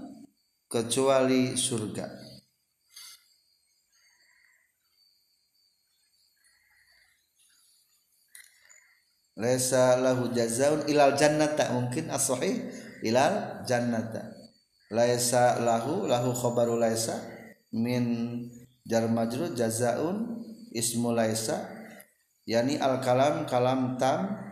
kecuali 0.69 1.57
surga. 1.57 2.05
Laisa 9.37 10.01
lahu 10.01 10.33
jazaun 10.33 10.89
ilal 10.89 11.13
jannata. 11.13 11.69
Mungkin 11.69 12.09
as-sahih 12.09 12.73
ilal 13.05 13.61
jannata. 13.69 14.33
Laisa 14.89 15.61
lahu 15.61 16.09
lahu 16.09 16.33
khabaru 16.33 16.81
laisa 16.81 17.21
min 17.69 18.47
jar 18.81 19.05
majrur 19.11 19.53
jazaun 19.53 20.41
ismu 20.73 21.11
laisa 21.11 21.69
yani 22.47 22.79
al 22.79 23.03
kalam 23.03 23.43
kalam 23.45 23.99
tam 23.99 24.46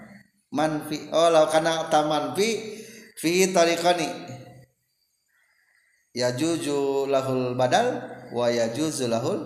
manfi 0.55 1.11
oh 1.11 1.27
law 1.27 1.51
kana 1.51 1.91
tam 1.91 2.07
manfi 2.07 2.79
fi 3.19 3.51
tariqani. 3.51 4.07
Yajuju 6.15 7.11
lahul 7.11 7.59
badal 7.59 7.99
wa 8.31 8.47
yajuzu 8.47 9.11
lahul 9.11 9.39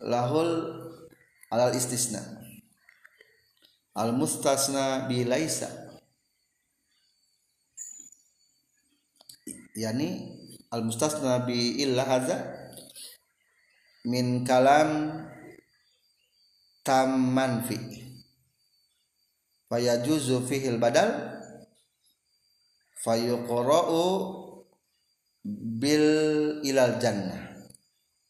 lahul 0.00 0.50
alal 1.52 1.76
istisna. 1.76 2.24
Al 3.92 4.16
mustasna 4.16 5.04
bi 5.04 5.28
laisa. 5.28 5.68
Yani 9.76 10.08
al 10.72 10.82
mustasna 10.88 11.44
bi 11.44 11.76
illa 11.84 12.08
hadza 12.08 12.36
min 14.08 14.42
kalam 14.48 14.90
tam 16.88 17.36
manfi. 17.36 17.76
Fayajuzu 19.68 20.48
fihi 20.48 20.72
al 20.72 20.80
badal. 20.80 21.12
Fayuqra'u 23.04 24.04
bil 25.76 26.08
ilal 26.64 26.96
jannah. 26.96 27.52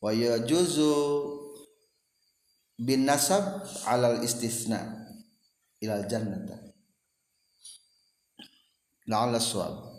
Wa 0.02 0.10
yajuzu 0.10 0.90
bin 2.78 3.10
nasab 3.10 3.66
alal 3.90 4.22
istisna 4.22 4.78
ilal 5.82 6.06
jannata 6.06 6.54
la'alla 9.10 9.42
suwab 9.42 9.98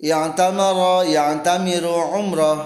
yang 0.00 0.32
tamara 0.32 1.04
yang 1.04 1.44
tamiru 1.44 2.16
umrah 2.16 2.64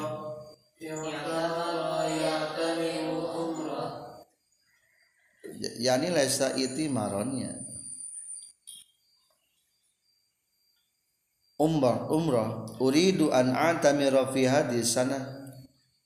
yani 5.80 6.12
laisa 6.12 6.56
iti 6.56 6.88
maronnya 6.88 7.64
umrah. 11.58 12.10
Umrah 12.10 12.50
uridu 12.82 13.30
an 13.30 13.54
antamira 13.54 14.30
fi 14.30 14.46
hadis 14.46 14.94
sana. 14.94 15.22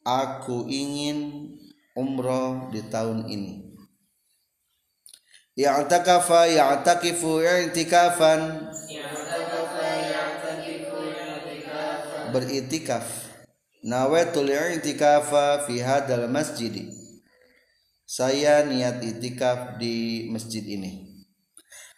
Aku 0.06 0.64
ingin 0.70 1.50
umrah 1.92 2.72
di 2.72 2.80
tahun 2.88 3.28
ini. 3.28 3.76
Ya'takafa 5.58 6.48
ya'takifu 6.48 7.42
i'tikafan 7.42 8.70
beritikaf. 12.30 13.06
Nawaitul 13.82 14.48
i'tikafa 14.48 15.66
fi 15.66 15.82
hadal 15.82 16.30
masjid 16.30 16.72
saya 18.08 18.64
niat 18.64 19.04
itikaf 19.04 19.76
di 19.76 20.24
masjid 20.32 20.64
ini. 20.64 21.20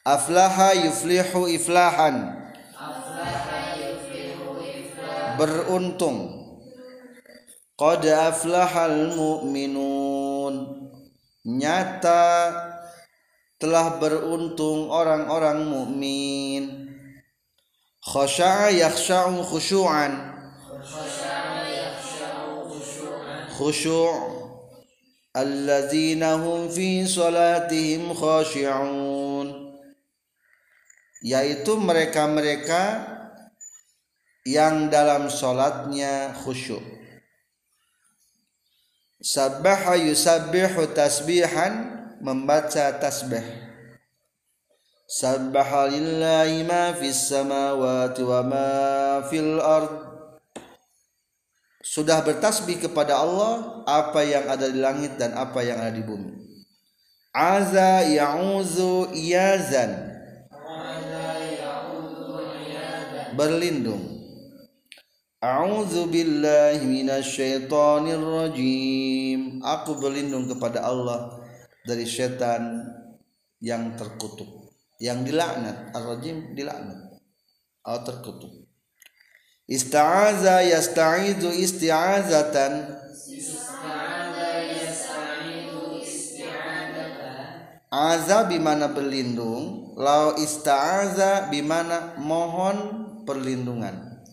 Aflaha 0.03 0.75
yuflihu 0.75 1.46
iflahan. 1.46 2.35
Beruntung. 5.38 6.18
Qad 7.79 8.03
aflahal 8.11 9.14
mu'minun. 9.14 10.55
Nyata 11.46 12.27
telah 13.62 14.03
beruntung 14.03 14.90
orang-orang 14.90 15.62
mukmin. 15.62 16.90
Khasya'a 18.03 18.75
yakhsha'u 18.75 19.46
khusyu'an 19.46 20.12
khusyu' 23.61 24.29
alladzina 25.34 26.34
hum 26.38 26.66
fi 26.66 27.06
salatihim 27.06 28.10
khashi'un 28.10 29.70
yaitu 31.22 31.76
mereka-mereka 31.76 33.04
yang 34.48 34.88
dalam 34.88 35.28
salatnya 35.28 36.32
khusyuk. 36.32 36.80
Sabbaha 39.20 40.00
yusabbihu 40.00 40.96
tasbihan 40.96 42.08
membaca 42.24 42.88
tasbih. 42.96 43.44
Sabbaha 45.04 45.92
lillahi 45.92 46.64
ma 46.64 46.96
fis 46.96 47.28
samawati 47.28 48.24
wa 48.24 48.40
ma 48.40 48.72
fil 49.28 49.60
ard 49.60 50.10
sudah 51.90 52.22
bertasbih 52.22 52.79
kepada 52.87 53.18
Allah 53.18 53.83
apa 53.83 54.22
yang 54.22 54.46
ada 54.46 54.70
di 54.70 54.79
langit 54.79 55.18
dan 55.18 55.35
apa 55.35 55.59
yang 55.66 55.83
ada 55.83 55.90
di 55.90 56.07
bumi 56.07 56.38
aza 57.35 58.07
ya'uzu 58.07 59.11
iyazan 59.11 59.90
berlindung 63.35 64.20
A'udzu 65.40 66.12
billahi 66.12 66.85
minasyaitonir 66.85 68.20
rajim. 68.20 69.64
Aku 69.64 69.96
berlindung 69.96 70.44
kepada 70.44 70.85
Allah 70.85 71.33
dari 71.81 72.05
setan 72.05 72.85
yang 73.57 73.96
terkutuk, 73.96 74.76
yang 75.00 75.24
dilaknat. 75.24 75.96
Ar-rajim 75.96 76.53
dilaknat 76.53 77.16
atau 77.81 78.00
terkutuk. 78.05 78.60
Ista'aza 79.70 80.66
yasta'izu 80.66 81.54
isti'azatan. 81.54 82.98
Aza 87.90 88.50
bimana 88.50 88.90
berlindung, 88.90 89.94
lau 89.94 90.35
ista'aza 90.42 91.46
bimana 91.54 92.18
mohon 92.18 92.78
perlindungan. 93.22 94.26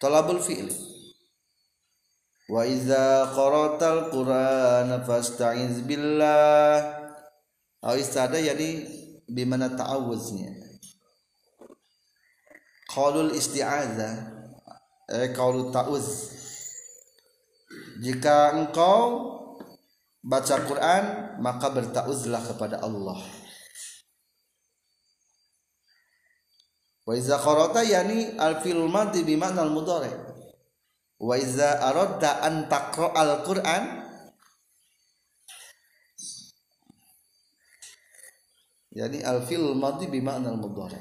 Talabul 0.00 0.40
fi'li. 0.40 0.72
Wa 2.48 2.64
iza 2.64 3.28
qara'tal 3.36 4.08
Qur'ana 4.08 5.04
fasta'iz 5.04 5.84
billah. 5.84 6.80
Au 7.84 7.96
istada 8.00 8.40
jadi 8.40 8.88
bimana 9.28 9.68
ta'awuznya. 9.76 10.56
Qaulul 12.88 13.36
isti'aza 13.36 14.29
eh 15.10 15.34
qaulu 15.34 15.74
ta'uz. 15.74 16.30
Jika 18.00 18.56
engkau 18.56 19.28
baca 20.22 20.56
Quran 20.64 21.04
maka 21.42 21.68
bertauzlah 21.74 22.40
kepada 22.46 22.80
Allah. 22.80 23.18
Wa 27.04 27.12
iza 27.18 27.36
qara'ta 27.36 27.82
yani 27.82 28.38
al-fi'l 28.38 28.86
madhi 28.86 29.26
bi 29.26 29.34
ma'na 29.34 29.66
al-mudhari. 29.66 30.14
Wa 31.20 31.34
iza 31.36 31.82
aradta 31.82 32.40
an 32.40 32.70
taqra'al 32.70 33.44
Qur'an 33.44 33.82
yani 38.94 39.18
al-fi'l 39.26 39.74
madhi 39.74 40.06
bi 40.06 40.22
ma'na 40.22 40.54
al-mudhari. 40.54 40.96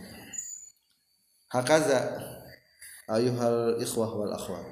Hakaza 1.54 2.00
ayuhal 3.10 3.82
ikhwah 3.82 4.14
wal 4.14 4.30
akhwat. 4.34 4.66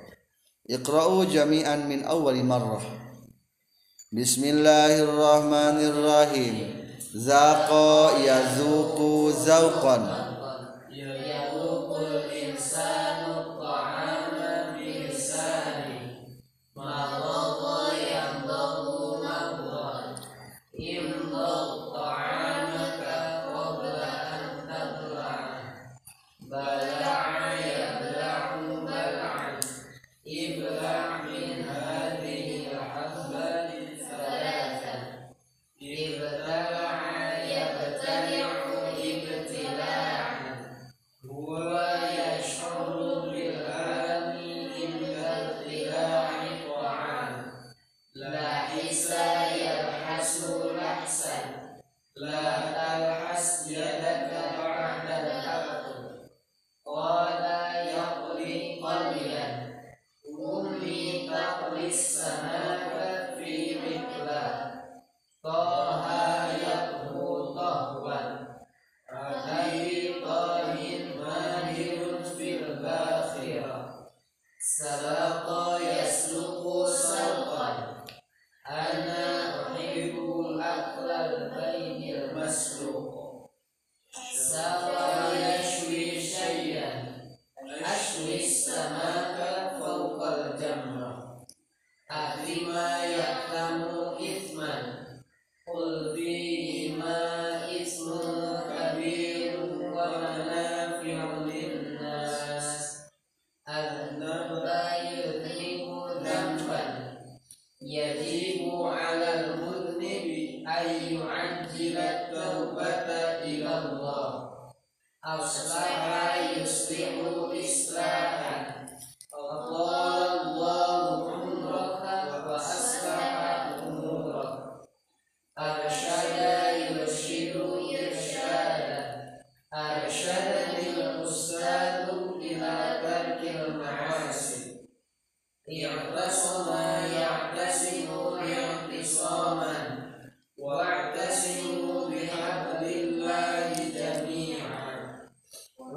Iqra'u 0.69 1.25
jami'an 1.25 1.87
min 1.89 2.05
awwali 2.05 2.43
marrah. 2.43 2.83
Bismillahirrahmanirrahim. 4.13 6.85
Zaqa 7.15 8.11
yazuqu 8.21 9.31
zawqan. 9.31 10.01
Samaha 10.03 10.26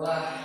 Wow. 0.00 0.39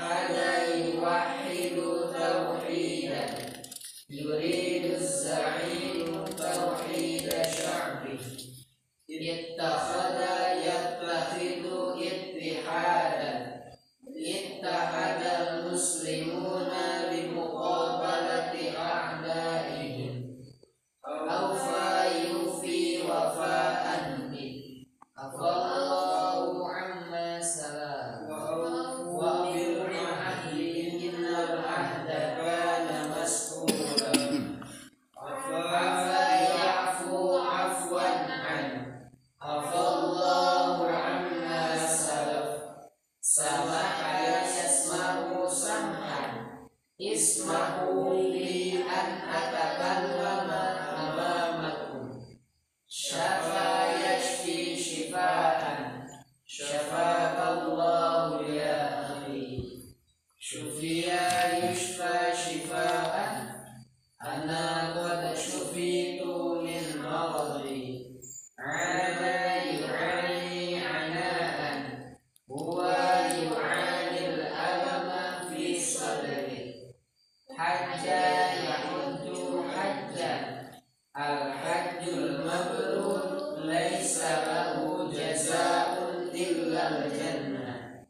Laysa 83.66 84.46
lahu 84.46 85.10
jazaa'un 85.10 86.30
illa 86.30 86.82
al-jannah 87.02 88.06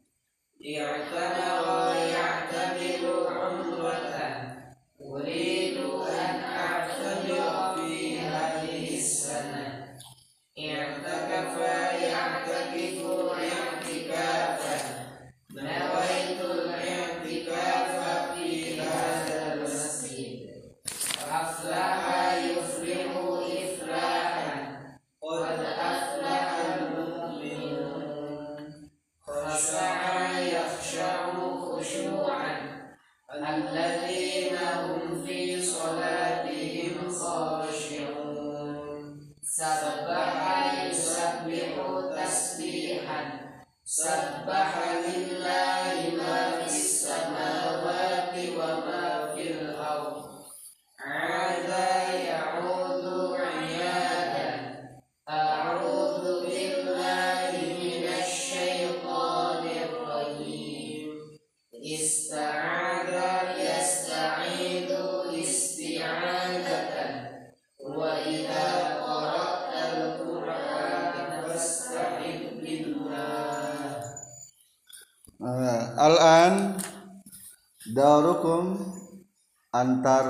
antar 79.76 80.26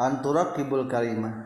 anturakibul 0.00 0.88
kalimah. 0.88 1.44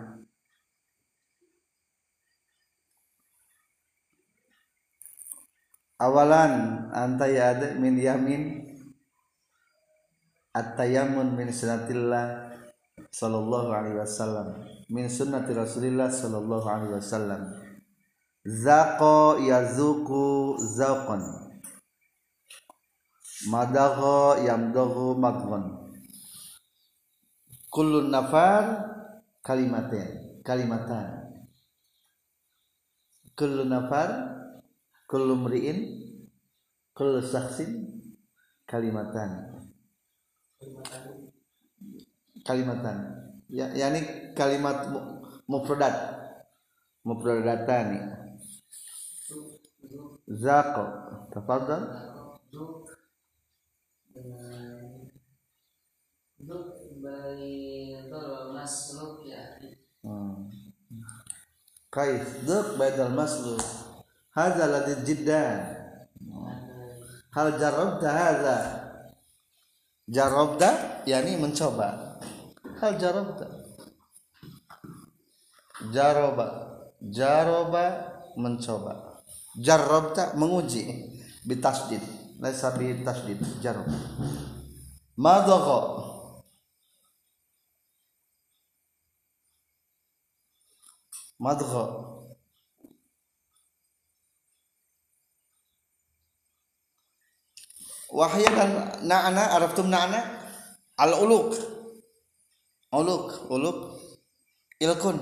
Awalan 6.00 6.88
anta 6.96 7.28
ya'ad 7.28 7.76
min 7.76 8.00
yamin 8.00 8.42
at-tayammun 10.56 11.36
min 11.36 11.52
sunnatillah 11.52 12.56
sallallahu 13.12 13.68
alaihi 13.68 14.00
wasallam. 14.00 14.64
Min 14.88 15.12
sunnati 15.12 15.52
rasulillah 15.52 16.08
sallallahu 16.08 16.66
alaihi 16.66 16.96
wasallam. 16.96 17.52
Zaqa 18.48 19.36
yazuku 19.44 20.56
zaqan 20.56 21.20
madagha 23.52 24.40
yamdaghu 24.40 25.20
magwan 25.20 25.79
kullu 27.70 28.10
nafar 28.10 28.64
kalimatin 29.42 30.42
kalimatan. 30.44 31.06
Kullu 33.38 33.64
nafar 33.64 34.10
kullu 35.08 35.34
mri'in 35.38 35.78
kullu 36.92 37.22
saksin 37.24 38.02
kalimatan. 38.68 39.54
Kalimatan. 42.44 42.98
Ya 43.50 43.72
yani 43.74 44.34
kalimat 44.36 44.90
mu- 44.92 45.24
mufradat. 45.48 45.96
Mufradatani 47.00 47.98
zaqa 50.28 50.84
tafadhal 51.32 51.82
Duk 52.52 52.86
bari 54.14 54.28
doro 54.28 54.34
masluk 54.34 55.08
ya 56.26 56.29
Hmm. 60.00 60.48
Kaif 61.92 62.24
duk 62.48 62.80
badal 62.80 63.12
masluk 63.12 63.60
hadza 64.32 64.64
ladid 64.72 65.04
jiddan. 65.04 65.76
Hal 67.30 67.60
jarabta 67.60 68.08
hadza? 68.08 68.56
Jarabta 70.08 70.70
yani 71.06 71.36
mencoba. 71.36 72.18
Hal 72.80 72.96
jarabta 72.96 73.46
jaroba 75.92 76.46
jaroba 77.04 77.84
mencoba. 78.40 79.20
Jarabta 79.60 80.34
menguji. 80.40 80.88
Bitasdid. 81.44 82.02
Laisa 82.40 82.72
bi 82.80 83.04
tasdid 83.04 83.36
jarab 83.60 83.84
madagha 85.20 85.80
madgha 91.40 91.84
wahya 98.12 98.50
dan 98.52 98.70
na'na 99.08 99.56
araftum 99.56 99.88
na'na 99.88 100.20
al 101.00 101.16
uluk 101.24 101.56
uluk 102.92 103.26
uluk 103.48 103.78
ilkun 104.82 105.16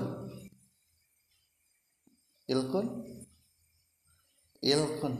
ilkun 2.51 2.85
ilkun 4.59 5.13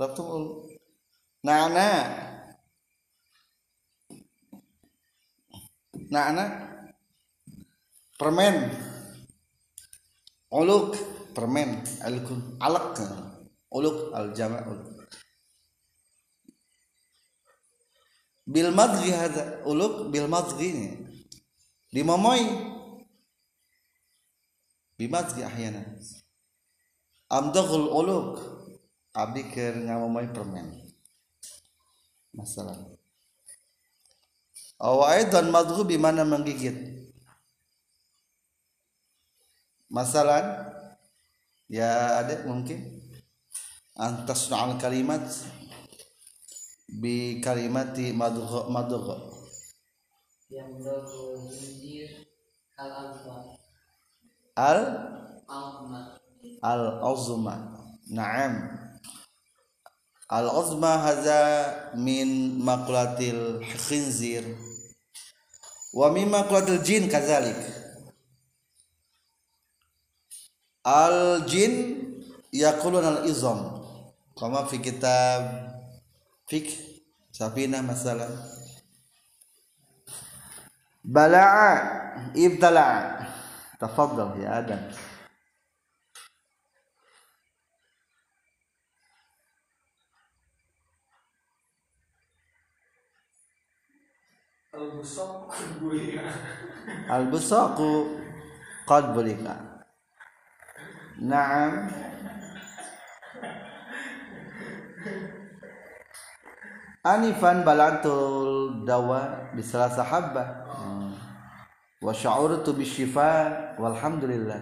araftum 0.00 0.26
uluk 0.26 0.56
na'na 1.46 1.86
na'na 6.10 6.44
permen 8.18 8.56
uluk 10.52 10.94
permen 11.32 11.80
alkun 12.04 12.60
alak 12.60 13.00
uluk 13.72 14.12
al 14.12 14.36
jama' 14.36 14.62
uluk 14.68 14.92
bil 18.46 18.70
madghi 18.74 19.10
hadza 19.16 19.64
uluk 19.64 20.12
bil 20.12 20.28
madghi 20.28 20.98
dimomoi. 21.92 22.44
Bi 24.96 25.06
madghi 25.08 25.44
ahyana. 25.44 25.84
Amdaghul 27.28 27.88
uluk 27.88 28.40
abdi 29.16 29.44
keur 29.52 29.76
ngamomoi 29.76 30.28
permen. 30.32 30.68
Masalah. 32.32 32.76
Aw 34.82 34.98
aidan 35.14 35.52
madghu 35.52 35.84
bi 35.86 35.96
mana 36.00 36.24
menggigit 36.24 36.91
masalah? 39.92 40.72
Ya 41.68 42.24
ada 42.24 42.48
mungkin. 42.48 42.80
Antas 43.92 44.48
al 44.48 44.80
kalimat 44.80 45.28
bi 46.88 47.44
kalimati 47.44 48.16
madgha 48.16 48.72
madgha. 48.72 49.16
Yang 50.48 50.80
al 52.76 52.92
al 54.56 54.80
alma 55.52 56.00
al? 56.64 56.86
Azma. 57.04 57.54
Na'am. 58.08 58.54
Al 60.32 60.48
uzma 60.48 60.96
hadza 60.96 61.40
min 61.96 62.56
maqlatil 62.64 63.60
khinzir. 63.60 64.44
Wa 65.92 66.08
min 66.08 66.32
maqlatil 66.32 66.80
jin 66.80 67.04
kadzalik 67.08 67.81
al 70.84 71.46
jin 71.46 71.98
yaqulun 72.52 73.04
al 73.04 73.20
izam 73.30 73.82
kama 74.38 74.66
fi 74.66 74.78
kitab 74.82 75.42
fik 76.50 76.66
safina 77.30 77.82
masalah. 77.82 78.28
Bala'a 81.02 82.30
ibtala'a 82.34 83.26
tafadhal 83.78 84.38
ya 84.38 84.62
adam. 84.62 84.82
Al-busok 94.72 95.52
bulia. 95.82 96.22
al 97.14 97.30
busaqu 97.30 98.18
qad 98.88 99.14
bulika 99.14 99.71
na'am. 101.20 101.72
Anifan 107.02 107.66
balantul 107.66 108.86
dawa 108.86 109.50
bi 109.50 109.62
salasa 109.62 110.06
habba 110.06 110.62
Hmm. 110.70 111.10
wa 111.98 112.12
sya'urtu 112.14 112.78
bisyifa 112.78 113.74
walhamdulillah. 113.76 114.60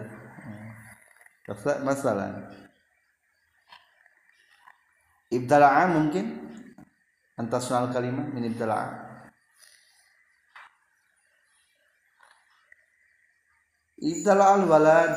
Hmm. 1.47 1.85
masalah. 1.85 2.49
Ibtala'a 5.31 5.85
mungkin? 5.93 6.27
Antasnal 7.39 7.89
kalimah 7.93 8.29
min 8.37 8.53
ibtala'a 8.53 9.11
ibtala 14.01 14.57
al 14.57 14.65
walad 14.69 15.17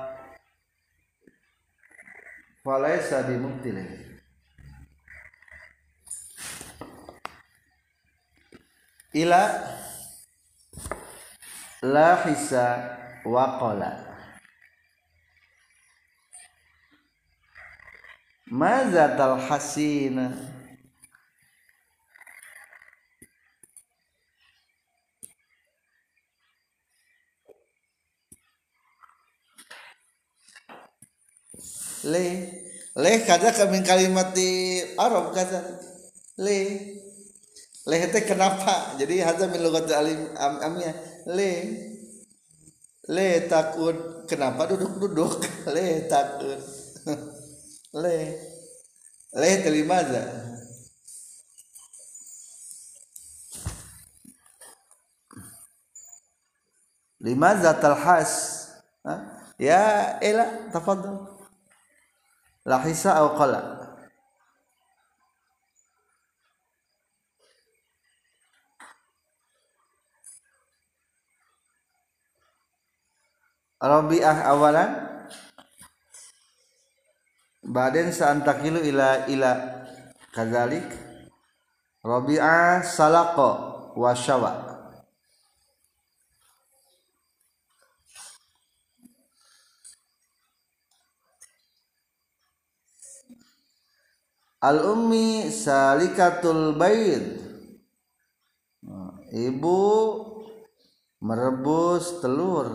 falaysa 2.63 3.23
bimubtilin 3.23 3.89
ila 9.13 9.41
la 11.81 12.15
hisa 12.23 12.65
wa 13.25 13.59
qala 13.59 13.91
le 32.03 32.25
le 32.97 33.11
kada 33.25 33.53
kami 33.53 33.85
kalimat 33.85 34.33
di 34.33 34.81
Arab 34.97 35.33
kata 35.33 35.61
le 36.41 36.57
le 37.85 37.97
teh 38.13 38.23
kenapa? 38.25 38.93
Jadi 38.97 39.25
hadza 39.25 39.49
min 39.49 39.61
lugat 39.65 39.89
alim 39.89 40.29
am, 40.37 40.53
amnya. 40.61 40.93
Le 41.25 41.51
le 43.09 43.27
takut 43.49 44.29
kenapa 44.29 44.69
duduk-duduk? 44.69 45.41
Le 45.73 46.05
takut. 46.05 46.61
Le 48.01 48.17
le 49.33 49.49
terima 49.65 49.97
aja. 50.01 50.23
Limaza 57.21 57.73
talhas 57.77 58.61
Ha? 59.01 59.17
ya 59.57 60.17
ela 60.21 60.69
tafadhal 60.69 61.30
lahisa 62.65 63.17
au 63.19 63.37
qala. 63.37 63.77
Rabi'ah 73.81 74.45
awalan. 74.53 74.91
Baden 77.61 78.09
saantakilu 78.09 78.81
ila 78.89 79.29
ila 79.29 79.51
kadzalik 80.33 80.85
Rabi'ah 82.01 82.81
salaqa 82.81 83.49
wa 83.93 84.11
syawa 84.17 84.70
Al 94.61 94.77
ummi 94.85 95.49
salikatul 95.49 96.77
Nah, 98.81 99.17
Ibu 99.33 99.81
merebus 101.17 102.21
telur. 102.21 102.69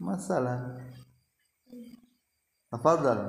Masalah. 0.00 0.80
Tafadhal. 2.72 3.20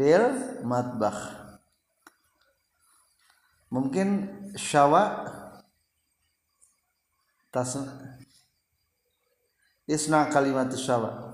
Fil 0.00 0.24
matbakh 0.64 1.49
mungkin 3.70 4.26
syawa 4.58 5.24
tas 7.54 7.78
isna 9.86 10.26
kalimat 10.30 10.70
syawa. 10.74 11.30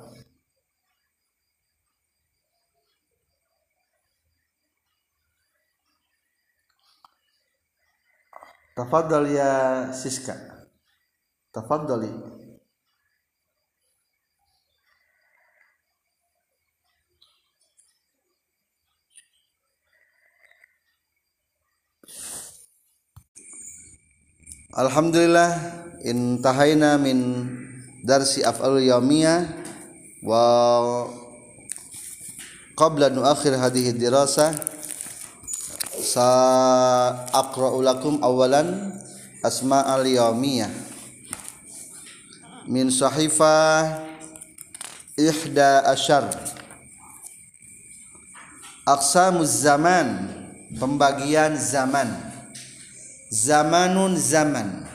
Tafadhal 8.77 9.25
ya 9.33 9.53
siska. 9.97 10.37
Tafadhali 11.49 12.13
Alhamdulillah 24.77 25.57
intahaina 26.05 27.01
min 27.01 27.49
darsi 28.05 28.45
af'al 28.45 28.77
yaumiyah 28.77 29.49
wa 30.21 31.09
qabla 32.77 33.09
nuakhir 33.09 33.57
hadhihi 33.57 33.97
dirasah 33.97 34.53
sa 36.05 36.29
aqra'u 37.33 37.81
lakum 37.81 38.21
awalan 38.21 38.93
asma'al 39.41 40.05
yaumiyah 40.05 40.69
min 42.69 42.93
sahifah 42.93 44.05
ihda 45.17 45.89
asyar. 45.89 46.29
Aqsamuz 48.85 49.65
zaman 49.65 50.37
pembagian 50.77 51.57
zaman 51.57 52.26
zamanun 53.33 54.17
zaman. 54.17 54.87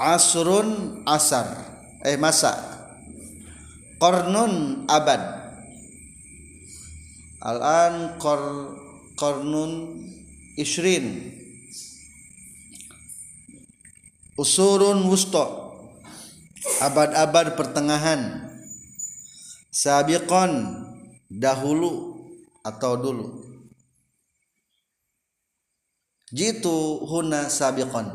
Asrun 0.00 1.00
asar. 1.06 1.46
Eh 2.04 2.16
masa. 2.16 2.56
Qarnun 4.00 4.84
abad. 4.90 5.22
Al-an 7.44 8.16
qar 8.16 8.40
qarnun 9.20 10.00
isrin 10.56 11.36
usurun 14.34 15.06
wusto 15.06 15.76
abad-abad 16.80 17.54
pertengahan. 17.54 18.50
Sabiqon 19.74 20.50
dahulu 21.28 22.22
atau 22.64 22.94
dulu 22.96 23.43
jitu 26.34 27.06
huna 27.06 27.46
sabiqon. 27.46 28.10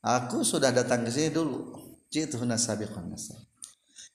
Aku 0.00 0.40
sudah 0.42 0.72
datang 0.72 1.04
ke 1.04 1.12
sini 1.12 1.28
dulu. 1.28 1.76
Jitu 2.08 2.40
huna 2.40 2.56
sabiqon. 2.56 3.12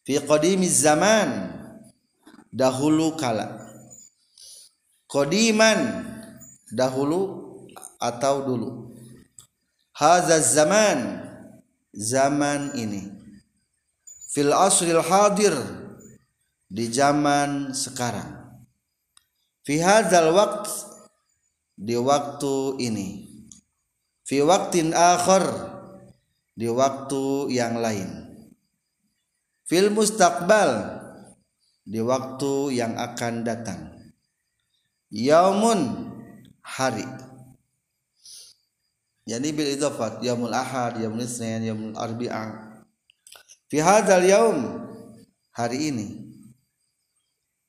Fi 0.02 0.18
qadimiz 0.26 0.82
zaman. 0.82 1.54
Dahulu 2.50 3.14
kala. 3.14 3.62
Qadiman. 5.06 6.10
Dahulu 6.74 7.45
atau 8.02 8.36
dulu. 8.43 8.70
Hadza 9.93 10.41
zaman. 10.41 11.22
Zaman 11.93 12.74
ini. 12.76 13.14
Fil 14.34 14.52
asril 14.52 15.06
hadir. 15.06 15.54
Di 16.68 16.91
zaman 16.91 17.72
sekarang. 17.72 18.60
Fi 19.64 19.80
hadzal 19.80 20.36
waqt 20.36 20.97
di 21.78 21.94
waktu 21.94 22.82
ini. 22.82 23.08
Fi 24.26 24.44
waktin 24.44 24.92
akhar 24.92 25.46
di 26.58 26.68
waktu 26.68 27.54
yang 27.54 27.78
lain. 27.80 28.10
Fil 29.70 29.94
mustaqbal 29.94 31.00
di 31.86 32.02
waktu 32.04 32.76
yang 32.76 32.98
akan 32.98 33.46
datang. 33.46 33.94
Yaumun 35.14 36.12
hari. 36.60 37.08
Yani 39.28 39.56
bil 39.56 39.72
idafat 39.72 40.20
yaumul 40.24 40.52
ahad 40.52 41.00
yaumul 41.00 41.24
isnin 41.24 41.64
yaumul 41.64 41.96
arbi'a. 41.96 42.76
Fi 43.72 43.78
hadzal 43.80 44.24
yaum 44.28 44.60
hari 45.56 45.92
ini. 45.92 46.08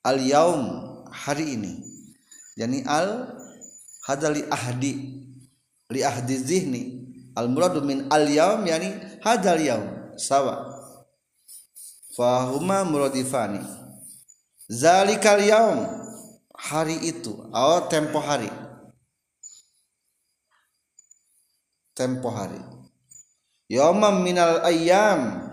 Al 0.03 0.19
yaum 0.19 0.63
hari 1.07 1.55
ini. 1.59 1.73
Yani 2.59 2.83
al 2.87 3.38
hadali 4.09 4.41
ahdi 4.49 4.93
li 5.93 6.01
ahdi 6.01 6.33
zihni. 6.33 6.83
Al 7.37 7.45
muradu 7.45 7.85
min 7.85 8.09
al 8.09 8.25
yaum 8.25 8.65
yani 8.65 9.21
hadzal 9.21 9.61
yaum 9.61 10.17
sawa. 10.17 10.65
Fahuma 12.17 12.81
muradifani. 12.81 13.61
Zalikal 14.65 15.45
yaum 15.45 15.85
hari 16.57 16.97
itu 17.05 17.37
atau 17.53 17.85
tempo 17.85 18.17
hari. 18.17 18.49
Tempo 21.93 22.33
hari. 22.33 22.59
Yaumam 23.69 24.25
minal 24.25 24.65
ayyam 24.65 25.45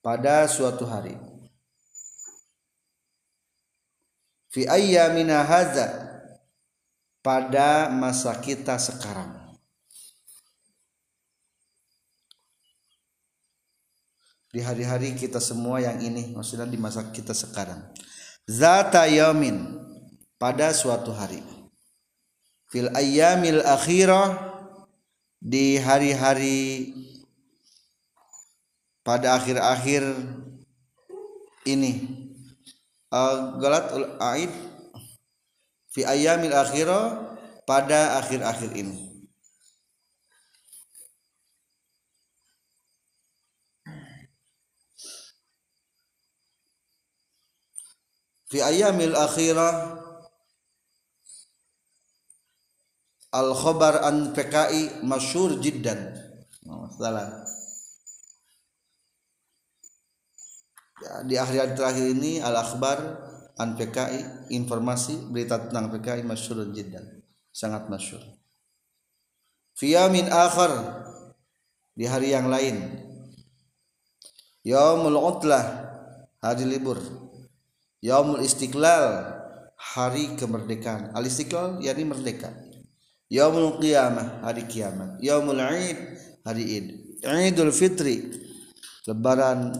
pada 0.00 0.48
suatu 0.48 0.88
hari. 0.88 1.12
Fi 4.48 4.64
ayyamina 4.64 5.44
hadza 5.44 6.13
pada 7.24 7.88
masa 7.88 8.36
kita 8.36 8.76
sekarang. 8.76 9.32
Di 14.52 14.60
hari-hari 14.60 15.16
kita 15.16 15.40
semua 15.40 15.80
yang 15.80 15.98
ini 16.04 16.36
maksudnya 16.36 16.68
di 16.68 16.76
masa 16.76 17.08
kita 17.10 17.32
sekarang. 17.32 17.80
Zata 18.44 19.08
yamin 19.08 19.80
pada 20.36 20.70
suatu 20.76 21.16
hari. 21.16 21.40
Fil 22.68 22.92
ayyamil 22.92 23.64
akhirah 23.64 24.36
di 25.40 25.80
hari-hari 25.80 26.92
pada 29.00 29.40
akhir-akhir 29.40 30.04
ini. 31.64 32.20
Uh, 33.08 33.58
galat 33.62 33.90
aid 34.36 34.73
fi 35.94 36.02
ayyamil 36.02 36.50
akhirah 36.50 37.38
pada 37.62 38.18
akhir-akhir 38.18 38.74
ini. 38.74 39.14
Fi 48.50 48.58
ayyamil 48.58 49.14
akhirah 49.14 50.02
al 53.34 53.50
khabar 53.54 54.02
an 54.02 54.34
PKI 54.34 55.02
masyhur 55.06 55.58
jiddan. 55.62 56.10
Oh, 56.70 56.86
salah 56.96 57.44
ya, 61.02 61.12
di 61.28 61.34
akhir 61.36 61.76
terakhir 61.76 62.06
ini 62.14 62.40
al 62.40 62.56
akhbar 62.56 62.98
an 63.58 63.78
PKI 63.78 64.50
informasi 64.54 65.30
berita 65.30 65.58
tentang 65.58 65.90
PKI 65.94 66.26
masyhur 66.26 66.66
jiddan. 66.74 67.22
Sangat 67.54 67.86
masyhur. 67.86 68.22
Fi 69.74 69.94
yamin 69.94 70.26
akhar 70.30 71.02
di 71.94 72.06
hari 72.06 72.34
yang 72.34 72.50
lain. 72.50 72.98
Yaumul 74.66 75.18
utlah 75.18 75.62
hari 76.42 76.66
libur. 76.66 76.98
Yaumul 78.02 78.42
istiqlal 78.42 79.34
hari 79.78 80.34
kemerdekaan. 80.34 81.14
Al 81.14 81.26
istiqlal 81.26 81.78
yakni 81.78 82.06
merdeka. 82.06 82.50
Yaumul 83.30 83.78
qiyamah 83.78 84.42
hari 84.42 84.66
kiamat. 84.66 85.22
Yaumul 85.22 85.62
id 85.62 85.98
hari 86.42 86.64
id 86.64 86.86
idul 87.24 87.72
fitri 87.72 88.34
lebaran 89.06 89.72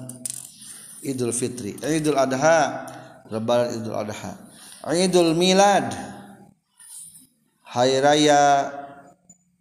idul 1.05 1.33
fitri. 1.33 1.77
Idul 1.81 2.17
adha 2.17 2.89
lebaran 3.31 3.77
idul 3.77 3.97
adha. 3.97 4.33
Idul 4.93 5.33
milad. 5.37 5.93
Hari 7.65 7.99
raya 7.99 8.71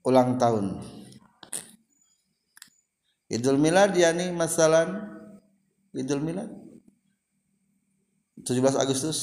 ulang 0.05 0.37
tahun. 0.37 0.77
Idul 3.31 3.57
milad 3.57 3.95
yakni 3.97 4.29
masalan 4.35 5.01
idul 5.95 6.21
milad. 6.21 6.63
17 8.43 8.75
Agustus. 8.75 9.19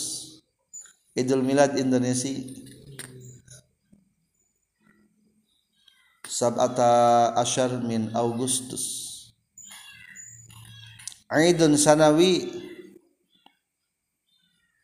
Idul 1.12 1.44
Milad 1.44 1.76
Indonesia. 1.76 2.32
Sab'ata 6.24 7.34
Asyar 7.36 7.76
min 7.84 8.14
Augustus. 8.16 9.10
Aidun 11.28 11.76
Sanawi 11.76 12.48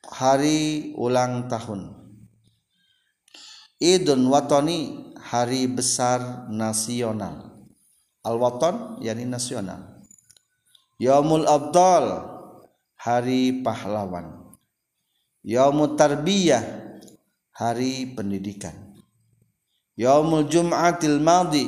Hari 0.06 0.92
ulang 0.94 1.50
tahun. 1.50 1.90
Idun 3.82 4.30
Watoni 4.30 5.10
Hari 5.26 5.66
besar 5.66 6.46
nasional. 6.46 7.66
Al-Waton 8.22 9.02
yakni 9.02 9.26
nasional. 9.26 10.02
Yaumul 11.02 11.50
Abdal 11.50 12.22
Hari 12.94 13.66
pahlawan. 13.66 14.54
Yaumul 15.42 15.98
Tarbiyah 15.98 16.62
Hari 17.58 18.14
pendidikan. 18.14 18.94
Yaumul 19.98 20.46
Jum'atil 20.46 21.18
Madi 21.18 21.66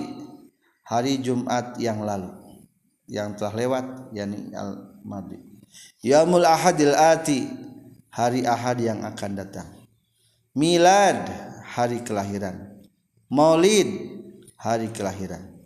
Hari 0.87 1.19
Jumat 1.19 1.75
yang 1.83 2.07
lalu. 2.07 2.31
Yang 3.11 3.43
telah 3.43 3.55
lewat 3.57 3.85
yakni 4.15 4.53
al-madi 4.55 5.41
Yaumul 6.05 6.45
Ahadil 6.45 6.95
Ati 6.95 7.49
Hari 8.19 8.43
Ahad 8.43 8.83
yang 8.83 9.07
akan 9.07 9.39
datang. 9.39 9.71
Milad 10.59 11.31
Hari 11.63 12.03
kelahiran. 12.03 12.83
Maulid 13.31 13.87
Hari 14.59 14.91
kelahiran. 14.91 15.63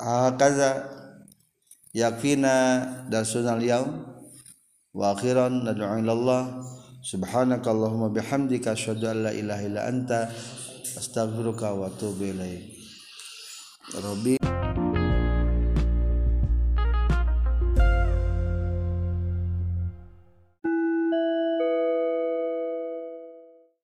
Hakaza 0.00 0.88
yakfina 1.92 2.80
darsunal 3.12 3.60
yaum 3.60 4.00
wa 4.96 5.12
akhiran 5.12 5.60
nad'u 5.60 6.00
ilallah. 6.00 6.64
Subhanaka 7.04 7.68
allahumma 7.68 8.08
bihamdika 8.08 8.72
asyhadu 8.72 9.12
an 9.12 9.28
la 9.28 9.32
ilaha 9.36 9.60
illa 9.60 9.80
anta 9.92 10.32
astaghfiruka 10.96 11.76
wa 11.76 11.92
atubu 11.92 12.32
ilaik 12.32 12.72
rabbi 13.92 14.40